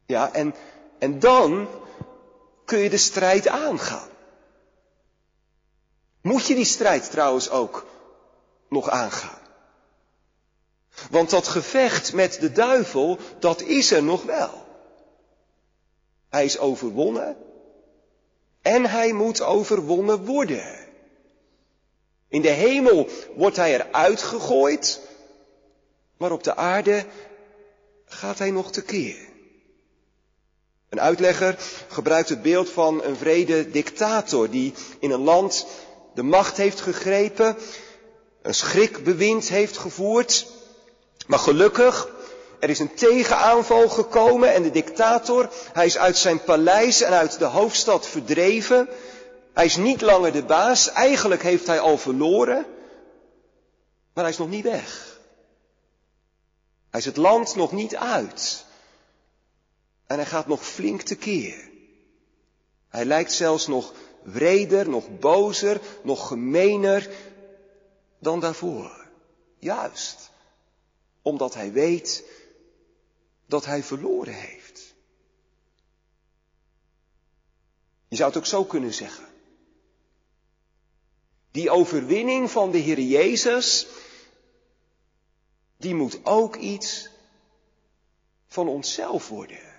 Ja, 0.06 0.34
en, 0.34 0.56
en 1.00 1.20
dan 1.20 1.68
kun 2.65 2.80
je 2.80 2.89
de 2.89 2.98
strijd 2.98 3.48
aangaan. 3.48 4.10
Moet 6.22 6.46
je 6.46 6.56
die 6.56 6.65
strijd 6.65 7.12
trouwens 7.12 7.50
ook 7.50 7.86
nog 8.70 8.89
aangaan? 8.89 9.39
Want 11.10 11.30
dat 11.30 11.48
gevecht 11.48 12.13
met 12.13 12.39
de 12.39 12.52
duivel, 12.52 13.18
dat 13.39 13.62
is 13.62 13.91
er 13.91 14.04
nog 14.04 14.24
wel. 14.24 14.65
Hij 16.30 16.46
is 16.46 16.58
overwonnen 16.58 17.38
en 18.65 18.86
hij 18.86 19.13
moet 19.13 19.41
overwonnen 19.41 20.25
worden. 20.25 20.63
In 22.28 22.41
de 22.41 22.49
hemel 22.49 23.10
wordt 23.36 23.56
hij 23.56 23.73
eruit 23.73 24.21
gegooid, 24.21 25.01
maar 26.17 26.32
op 26.32 26.43
de 26.43 26.56
aarde 26.56 27.06
gaat 28.06 28.38
hij 28.39 28.51
nog 28.51 28.71
tekeer. 28.71 29.17
Een 30.89 31.01
uitlegger 31.01 31.58
gebruikt 31.88 32.30
het 32.30 32.41
beeld 32.41 32.69
van 32.69 33.04
een 33.04 33.15
vrede 33.15 33.69
dictator 33.69 34.49
die 34.49 34.73
in 34.99 35.12
een 35.12 35.23
land 35.23 35.67
de 36.13 36.23
macht 36.23 36.58
heeft 36.58 36.82
gegrepen, 36.82 37.58
een 38.41 38.56
schrikbewind 38.56 39.49
heeft 39.49 39.78
gevoerd, 39.78 40.47
maar 41.28 41.39
gelukkig 41.39 42.14
er 42.60 42.70
is 42.70 42.80
een 42.80 42.94
tegenaanval 42.94 43.89
gekomen 43.89 44.54
en 44.54 44.63
de 44.63 44.72
dictator, 44.72 45.50
hij 45.74 45.86
is 45.86 45.98
uit 45.98 46.18
zijn 46.18 46.44
paleis 46.44 47.02
en 47.02 47.13
uit 47.13 47.39
de 47.39 47.46
hoofdstad 47.46 48.08
verdreven. 48.08 48.89
Hij 49.54 49.65
is 49.65 49.76
niet 49.76 50.02
langer 50.02 50.32
de 50.32 50.44
baas, 50.44 50.91
eigenlijk 50.91 51.44
heeft 51.44 51.68
hij 51.68 51.80
al 51.80 51.98
verloren, 51.98 52.65
maar 54.13 54.24
hij 54.24 54.34
is 54.34 54.39
nog 54.39 54.50
niet 54.50 54.63
weg. 54.63 55.20
Hij 56.89 57.00
is 57.00 57.06
het 57.06 57.18
land 57.18 57.56
nog 57.56 57.72
niet 57.72 57.96
uit. 57.96 58.65
En 60.08 60.15
hij 60.15 60.26
gaat 60.26 60.48
nog 60.48 60.65
flink 60.65 61.02
tekeer. 61.02 61.70
Hij 62.89 63.06
lijkt 63.06 63.34
zelfs 63.34 63.68
nog 63.68 63.94
wreder, 64.24 64.89
nog 64.89 65.20
bozer, 65.20 65.82
nog 66.04 66.28
gemener 66.28 67.10
dan 68.20 68.39
daarvoor. 68.39 69.06
Juist 69.60 70.34
omdat 71.26 71.54
hij 71.54 71.72
weet 71.72 72.24
dat 73.45 73.65
hij 73.65 73.84
verloren 73.84 74.34
heeft. 74.34 74.93
Je 78.08 78.15
zou 78.15 78.29
het 78.29 78.38
ook 78.38 78.45
zo 78.45 78.63
kunnen 78.63 78.93
zeggen. 78.93 79.25
Die 81.51 81.69
overwinning 81.69 82.51
van 82.51 82.71
de 82.71 82.77
Heer 82.77 82.99
Jezus, 82.99 83.88
die 85.77 85.95
moet 85.95 86.25
ook 86.25 86.55
iets 86.55 87.10
van 88.47 88.67
onszelf 88.67 89.29
worden. 89.29 89.73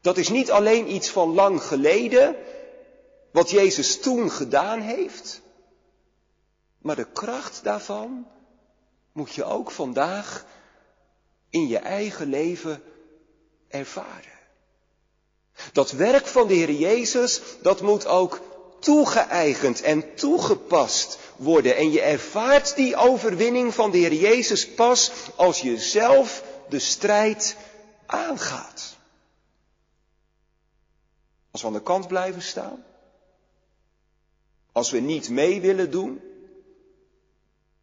Dat 0.00 0.16
is 0.16 0.28
niet 0.28 0.50
alleen 0.50 0.94
iets 0.94 1.10
van 1.10 1.34
lang 1.34 1.62
geleden, 1.62 2.36
wat 3.30 3.50
Jezus 3.50 4.00
toen 4.00 4.30
gedaan 4.30 4.80
heeft, 4.80 5.40
maar 6.78 6.96
de 6.96 7.12
kracht 7.12 7.64
daarvan 7.64 8.26
moet 9.12 9.34
je 9.34 9.44
ook 9.44 9.70
vandaag 9.70 10.46
in 11.54 11.68
je 11.68 11.78
eigen 11.78 12.28
leven 12.28 12.82
ervaren. 13.68 14.38
Dat 15.72 15.90
werk 15.90 16.26
van 16.26 16.46
de 16.46 16.54
Heer 16.54 16.72
Jezus, 16.72 17.40
dat 17.62 17.80
moet 17.80 18.06
ook 18.06 18.40
toegeëigend 18.78 19.80
en 19.80 20.14
toegepast 20.14 21.18
worden. 21.36 21.76
En 21.76 21.90
je 21.90 22.00
ervaart 22.00 22.76
die 22.76 22.96
overwinning 22.96 23.74
van 23.74 23.90
de 23.90 23.98
Heer 23.98 24.12
Jezus 24.14 24.74
pas 24.74 25.12
als 25.36 25.60
je 25.60 25.78
zelf 25.78 26.44
de 26.68 26.78
strijd 26.78 27.56
aangaat. 28.06 28.96
Als 31.50 31.60
we 31.60 31.66
aan 31.66 31.72
de 31.72 31.82
kant 31.82 32.08
blijven 32.08 32.42
staan. 32.42 32.84
Als 34.72 34.90
we 34.90 35.00
niet 35.00 35.28
mee 35.28 35.60
willen 35.60 35.90
doen. 35.90 36.20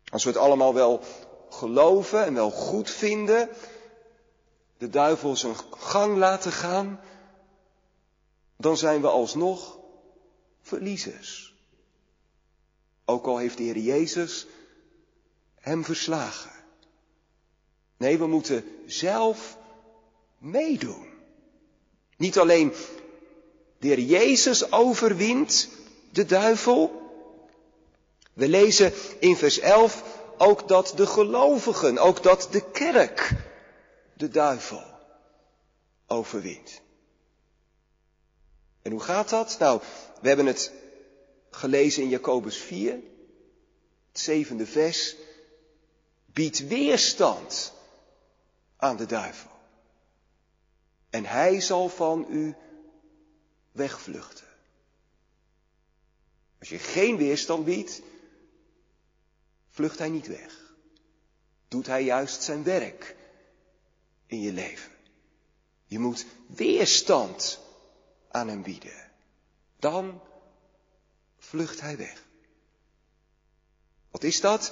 Als 0.10 0.24
we 0.24 0.30
het 0.30 0.40
allemaal 0.40 0.74
wel 0.74 1.04
geloven 1.54 2.26
en 2.26 2.34
wel 2.34 2.52
goed 2.52 2.90
vinden, 2.90 3.50
de 4.78 4.90
duivel 4.90 5.36
zijn 5.36 5.56
gang 5.78 6.18
laten 6.18 6.52
gaan, 6.52 7.00
dan 8.58 8.78
zijn 8.78 9.02
we 9.02 9.08
alsnog 9.08 9.80
verliezers. 10.62 11.56
Ook 13.06 13.26
al 13.26 13.38
heeft 13.38 13.58
de 13.58 13.64
Heer 13.64 13.78
Jezus 13.78 14.48
hem 15.56 15.84
verslagen. 15.84 16.52
Nee, 17.98 18.18
we 18.18 18.28
moeten 18.28 18.66
zelf 18.86 19.58
meedoen. 20.38 21.08
Niet 22.18 22.40
alleen 22.40 22.74
de 23.80 23.88
Heer 23.88 24.00
Jezus 24.00 24.72
overwint 24.72 25.70
de 26.12 26.26
duivel. 26.26 27.02
We 28.34 28.48
lezen 28.48 28.94
in 29.20 29.36
vers 29.36 29.60
11 29.60 30.11
ook 30.42 30.68
dat 30.68 30.94
de 30.96 31.08
gelovigen, 31.08 31.98
ook 31.98 32.24
dat 32.24 32.48
de 32.52 32.72
kerk 32.72 33.34
de 34.14 34.28
duivel 34.28 34.84
overwint. 36.08 36.82
En 38.82 38.92
hoe 38.92 39.00
gaat 39.00 39.30
dat? 39.30 39.56
Nou, 39.60 39.82
we 40.22 40.28
hebben 40.28 40.46
het 40.46 40.72
gelezen 41.50 42.04
in 42.04 42.10
Jacobus 42.10 42.58
4, 42.58 42.92
het 44.12 44.20
zevende 44.20 44.66
vers. 44.66 45.16
Biedt 46.26 46.68
weerstand 46.68 47.74
aan 48.78 48.98
de 48.98 49.06
duivel. 49.06 49.52
En 51.10 51.26
hij 51.26 51.62
zal 51.62 51.90
van 51.90 52.26
u 52.30 52.56
wegvluchten. 53.72 54.48
Als 56.60 56.70
je 56.70 56.80
geen 56.80 57.18
weerstand 57.18 57.66
biedt, 57.66 58.02
vlucht 59.72 60.00
hij 60.00 60.10
niet 60.10 60.28
weg. 60.28 60.74
Doet 61.68 61.88
hij 61.88 62.04
juist 62.04 62.44
zijn 62.44 62.64
werk 62.64 63.16
in 64.28 64.42
je 64.42 64.52
leven. 64.52 64.92
Je 65.86 66.00
moet 66.00 66.26
weerstand 66.48 67.60
aan 68.32 68.48
hem 68.48 68.62
bieden. 68.62 69.12
Dan 69.80 70.22
vlucht 71.40 71.82
hij 71.82 71.98
weg. 71.98 72.24
Wat 74.12 74.24
is 74.24 74.42
dat? 74.42 74.72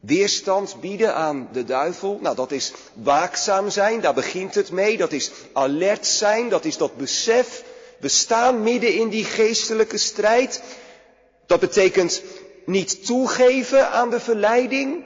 Weerstand 0.00 0.80
bieden 0.80 1.14
aan 1.14 1.48
de 1.52 1.64
duivel. 1.64 2.18
Nou, 2.20 2.36
dat 2.36 2.52
is 2.52 2.72
waakzaam 2.94 3.70
zijn, 3.70 4.00
daar 4.00 4.14
begint 4.14 4.54
het 4.54 4.70
mee. 4.70 4.96
Dat 4.96 5.12
is 5.12 5.30
alert 5.52 6.06
zijn, 6.06 6.48
dat 6.48 6.64
is 6.64 6.76
dat 6.76 6.96
besef. 6.96 7.64
We 8.00 8.08
staan 8.08 8.62
midden 8.62 8.94
in 8.94 9.08
die 9.08 9.24
geestelijke 9.24 9.98
strijd. 9.98 10.62
Dat 11.46 11.60
betekent 11.60 12.22
niet 12.66 13.06
toegeven 13.06 13.90
aan 13.90 14.10
de 14.10 14.20
verleiding, 14.20 15.04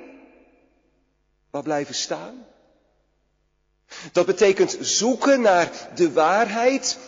maar 1.51 1.63
blijven 1.63 1.95
staan. 1.95 2.47
Dat 4.13 4.27
betekent 4.27 4.77
zoeken 4.81 5.41
naar 5.41 5.91
de 5.95 6.13
waarheid 6.13 6.99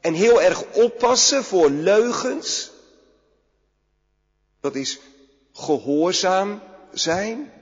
en 0.00 0.14
heel 0.14 0.42
erg 0.42 0.64
oppassen 0.72 1.44
voor 1.44 1.70
leugens. 1.70 2.70
Dat 4.60 4.74
is 4.74 4.98
gehoorzaam 5.52 6.62
zijn. 6.92 7.52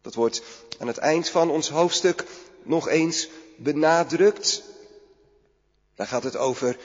Dat 0.00 0.14
wordt 0.14 0.42
aan 0.78 0.86
het 0.86 0.98
eind 0.98 1.28
van 1.28 1.50
ons 1.50 1.68
hoofdstuk 1.68 2.24
nog 2.62 2.88
eens 2.88 3.28
benadrukt. 3.56 4.62
Daar 5.94 6.06
gaat 6.06 6.22
het 6.22 6.36
over 6.36 6.76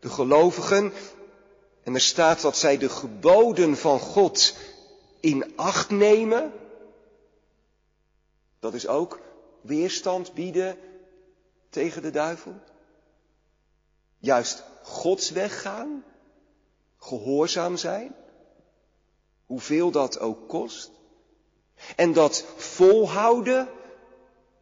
de 0.00 0.08
gelovigen. 0.08 0.92
En 1.84 1.94
er 1.94 2.00
staat 2.00 2.40
dat 2.40 2.56
zij 2.56 2.78
de 2.78 2.88
geboden 2.88 3.76
van 3.76 3.98
God 3.98 4.56
in 5.20 5.56
acht 5.56 5.90
nemen. 5.90 6.52
Dat 8.58 8.74
is 8.74 8.86
ook 8.86 9.20
weerstand 9.60 10.34
bieden 10.34 10.78
tegen 11.68 12.02
de 12.02 12.10
duivel. 12.10 12.54
Juist 14.18 14.62
Gods 14.82 15.30
weg 15.30 15.60
gaan. 15.60 16.04
Gehoorzaam 16.98 17.76
zijn 17.76 18.14
hoeveel 19.46 19.90
dat 19.90 20.18
ook 20.18 20.48
kost. 20.48 20.90
En 21.96 22.12
dat 22.12 22.44
volhouden, 22.56 23.68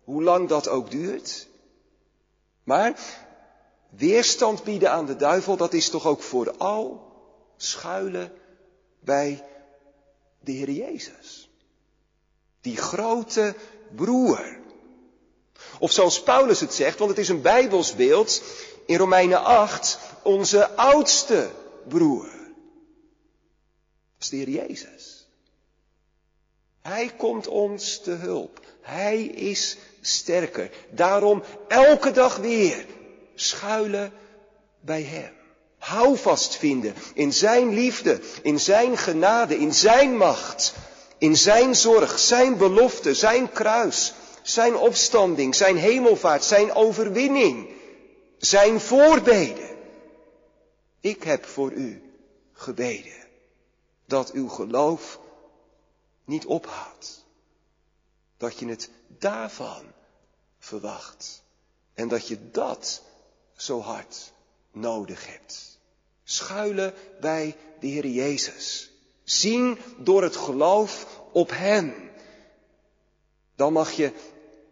hoe 0.05 0.23
lang 0.23 0.49
dat 0.49 0.69
ook 0.69 0.91
duurt. 0.91 1.49
Maar 2.65 3.01
weerstand 3.91 4.65
bieden 4.65 4.91
aan 4.91 5.07
de 5.07 5.17
duivel, 5.17 5.57
dat 5.57 5.73
is 5.73 5.91
toch 5.91 6.07
ook 6.07 6.23
vooral 6.23 7.12
schuilen 7.63 8.33
bij 9.01 9.45
de 10.41 10.53
Heer 10.53 10.71
Jezus. 10.71 11.51
Die 12.61 12.77
grote 12.77 13.55
broer. 13.95 14.61
Of 15.79 15.93
zoals 15.93 16.23
Paulus 16.23 16.61
het 16.61 16.75
zegt, 16.75 16.99
want 16.99 17.11
het 17.11 17.19
is 17.19 17.29
een 17.29 17.43
Bijbels 17.43 17.95
beeld, 17.95 18.43
in 18.87 18.97
Romeinen 18.97 19.45
8, 19.45 19.99
onze 20.23 20.71
oudste 20.71 21.51
broer 21.89 22.29
is 24.23 24.29
de 24.29 24.37
Heer 24.37 24.49
Jezus. 24.49 25.27
Hij 26.83 27.13
komt 27.17 27.47
ons 27.47 28.01
te 28.01 28.11
hulp. 28.11 28.61
Hij 28.81 29.25
is 29.25 29.77
sterker. 30.01 30.71
Daarom 30.91 31.43
elke 31.69 32.11
dag 32.11 32.37
weer 32.37 32.87
schuilen 33.35 34.13
bij 34.81 35.03
Hem. 35.03 35.42
Houvast 35.83 36.57
vinden 36.57 36.95
in 37.15 37.33
Zijn 37.33 37.75
liefde, 37.75 38.21
in 38.43 38.61
Zijn 38.61 38.97
genade, 38.99 39.59
in 39.59 39.75
Zijn 39.75 40.17
macht, 40.17 40.75
in 41.19 41.37
Zijn 41.37 41.77
zorg, 41.77 42.19
Zijn 42.19 42.57
belofte, 42.57 43.15
Zijn 43.15 43.53
kruis, 43.53 44.15
Zijn 44.43 44.77
opstanding, 44.77 45.55
Zijn 45.55 45.77
hemelvaart, 45.77 46.45
Zijn 46.45 46.73
overwinning, 46.73 47.69
Zijn 48.39 48.81
voorbeden. 48.81 49.77
Ik 51.01 51.23
heb 51.23 51.45
voor 51.47 51.73
u 51.73 52.03
gebeden 52.53 53.27
dat 54.07 54.33
uw 54.33 54.49
geloof 54.49 55.21
niet 56.25 56.47
ophoudt. 56.47 57.25
Dat 58.37 58.59
je 58.59 58.67
het 58.67 58.91
daarvan 59.07 59.85
verwacht. 60.59 61.43
En 61.95 62.09
dat 62.09 62.29
je 62.29 62.51
dat 62.51 63.03
zo 63.57 63.81
hard 63.81 64.33
nodig 64.71 65.27
hebt. 65.27 65.72
Schuilen 66.25 66.95
bij 67.21 67.57
de 67.81 67.87
Heer 67.87 68.07
Jezus. 68.07 68.91
Zien 69.25 69.79
door 69.99 70.23
het 70.23 70.37
geloof 70.37 71.07
op 71.33 71.51
Hem. 71.51 72.11
Dan 73.57 73.73
mag 73.73 73.93
je 73.93 74.13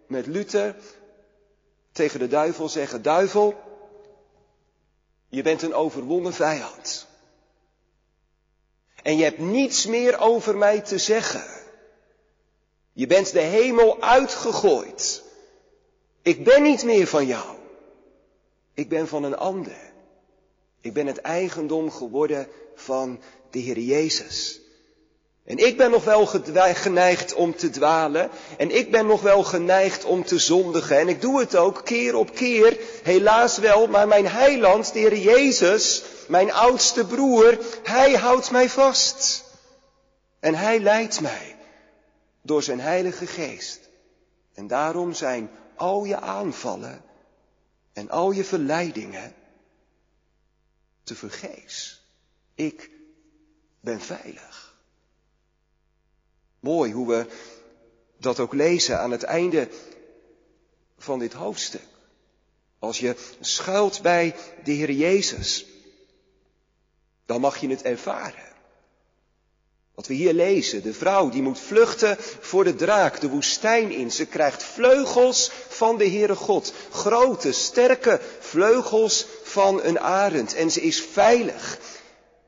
met 0.07 0.27
Luther 0.27 0.77
tegen 1.93 2.19
de 2.19 2.29
duivel 2.29 2.69
zeggen, 2.69 3.03
duivel, 3.03 3.55
je 5.29 5.43
bent 5.43 5.63
een 5.63 5.75
overwonnen 5.75 6.33
vijand. 6.33 7.07
En 9.03 9.17
je 9.17 9.25
hebt 9.25 9.39
niets 9.39 9.87
meer 9.87 10.19
over 10.19 10.57
mij 10.57 10.81
te 10.81 10.99
zeggen. 10.99 11.45
Je 12.93 13.07
bent 13.07 13.33
de 13.33 13.41
hemel 13.41 14.03
uitgegooid. 14.03 15.23
Ik 16.23 16.45
ben 16.45 16.63
niet 16.63 16.85
meer 16.85 17.07
van 17.07 17.27
jou. 17.27 17.57
Ik 18.75 18.89
ben 18.89 19.09
van 19.09 19.25
een 19.25 19.37
ander. 19.37 19.90
Ik 20.81 20.93
ben 20.93 21.07
het 21.07 21.21
eigendom 21.21 21.91
geworden 21.91 22.49
van 22.75 23.21
de 23.51 23.59
Heer 23.59 23.79
Jezus. 23.79 24.61
En 25.45 25.59
ik 25.59 25.77
ben 25.77 25.91
nog 25.91 26.05
wel 26.05 26.27
geneigd 26.27 27.35
om 27.35 27.57
te 27.57 27.71
dwalen. 27.71 28.31
En 28.59 28.71
ik 28.71 28.91
ben 28.91 29.07
nog 29.07 29.23
wel 29.23 29.43
geneigd 29.43 30.05
om 30.05 30.25
te 30.25 30.39
zondigen. 30.39 30.99
En 30.99 31.09
ik 31.09 31.21
doe 31.21 31.41
het 31.41 31.57
ook 31.57 31.85
keer 31.85 32.15
op 32.15 32.35
keer. 32.35 32.79
Helaas 33.03 33.59
wel, 33.59 33.87
maar 33.87 34.09
mijn 34.09 34.27
heiland, 34.27 34.93
de 34.93 34.99
Heer 34.99 35.17
Jezus, 35.17 36.03
mijn 36.29 36.53
oudste 36.53 37.07
broer, 37.07 37.59
hij 37.83 38.13
houdt 38.13 38.51
mij 38.51 38.69
vast. 38.69 39.45
En 40.41 40.55
hij 40.55 40.81
leidt 40.81 41.21
mij 41.21 41.57
door 42.43 42.63
zijn 42.63 42.81
heilige 42.81 43.27
geest. 43.27 43.89
En 44.55 44.67
daarom 44.67 45.15
zijn 45.15 45.51
al 45.77 46.05
je 46.05 46.21
aanvallen 46.21 47.03
en 47.93 48.11
al 48.11 48.31
je 48.31 48.45
verleidingen 48.45 49.35
te 51.11 51.17
vergeefs. 51.17 52.01
Ik 52.55 52.91
ben 53.81 54.01
veilig. 54.01 54.77
Mooi 56.61 56.93
hoe 56.93 57.09
we 57.09 57.27
dat 58.17 58.41
ook 58.41 58.55
lezen 58.55 59.01
aan 59.01 59.11
het 59.11 59.23
einde 59.23 59.69
van 60.99 61.19
dit 61.19 61.33
hoofdstuk. 61.33 61.87
Als 62.79 62.99
je 62.99 63.17
schuilt 63.41 64.03
bij 64.03 64.37
de 64.65 64.73
Heer 64.73 64.91
Jezus, 64.91 65.67
dan 67.27 67.41
mag 67.41 67.57
je 67.57 67.69
het 67.69 67.83
ervaren. 67.83 68.51
Wat 69.95 70.07
we 70.07 70.15
hier 70.15 70.35
lezen, 70.35 70.83
de 70.83 70.95
vrouw 70.95 71.29
die 71.29 71.43
moet 71.43 71.61
vluchten 71.61 72.17
voor 72.41 72.65
de 72.65 72.75
draak, 72.75 73.21
de 73.21 73.29
woestijn 73.29 73.91
in. 73.91 74.11
Ze 74.11 74.27
krijgt 74.27 74.63
vleugels 74.63 75.51
van 75.69 75.99
de 75.99 76.09
Heere 76.09 76.37
God. 76.37 76.73
Grote, 76.91 77.53
sterke 77.53 78.21
vleugels 78.39 79.27
van 79.51 79.83
een 79.83 80.01
arend. 80.01 80.55
En 80.55 80.71
ze 80.71 80.81
is 80.81 81.03
veilig. 81.03 81.79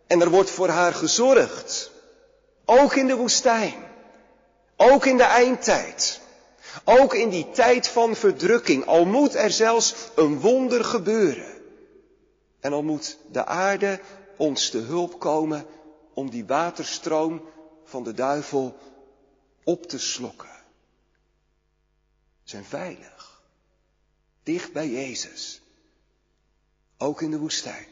En 0.07 0.21
er 0.21 0.31
wordt 0.31 0.51
voor 0.51 0.69
haar 0.69 0.95
gezorgd. 0.95 1.91
Ook 2.65 2.95
in 2.95 3.07
de 3.07 3.17
woestijn. 3.17 3.75
Ook 4.77 5.07
in 5.07 5.17
de 5.17 5.23
eindtijd. 5.23 6.21
Ook 6.85 7.15
in 7.15 7.29
die 7.29 7.51
tijd 7.51 7.89
van 7.89 8.17
verdrukking. 8.17 8.87
Al 8.87 9.05
moet 9.05 9.35
er 9.35 9.51
zelfs 9.51 9.95
een 10.15 10.41
wonder 10.41 10.85
gebeuren. 10.85 11.61
En 12.61 12.73
al 12.73 12.83
moet 12.83 13.19
de 13.31 13.45
aarde 13.45 14.01
ons 14.37 14.71
te 14.71 14.79
hulp 14.79 15.19
komen 15.19 15.67
om 16.15 16.31
die 16.31 16.47
waterstroom 16.47 17.43
van 17.85 18.03
de 18.03 18.13
duivel 18.13 18.79
op 19.65 19.87
te 19.87 19.99
slokken. 19.99 20.51
Zijn 22.45 22.65
veilig. 22.65 23.43
Dicht 24.43 24.73
bij 24.73 24.89
Jezus. 24.89 25.62
Ook 27.03 27.23
in 27.23 27.31
de 27.31 27.39
woestijn. 27.39 27.87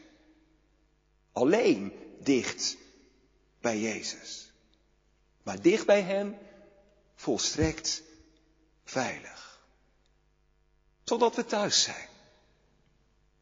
Alleen 1.31 1.93
dicht 2.19 2.77
bij 3.61 3.79
Jezus. 3.79 4.51
Maar 5.43 5.61
dicht 5.61 5.85
bij 5.85 6.01
Hem 6.01 6.37
volstrekt 7.15 8.03
veilig. 8.83 9.61
Totdat 11.03 11.35
we 11.35 11.45
thuis 11.45 11.83
zijn. 11.83 12.07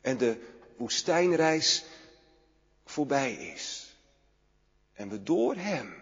En 0.01 0.17
de 0.17 0.47
woestijnreis 0.77 1.83
voorbij 2.85 3.33
is. 3.33 3.95
En 4.93 5.09
we 5.09 5.23
door 5.23 5.55
Hem 5.55 5.95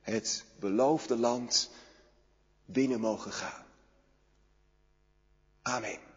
het 0.00 0.44
beloofde 0.58 1.16
land 1.16 1.70
binnen 2.64 3.00
mogen 3.00 3.32
gaan. 3.32 3.66
Amen. 5.62 6.15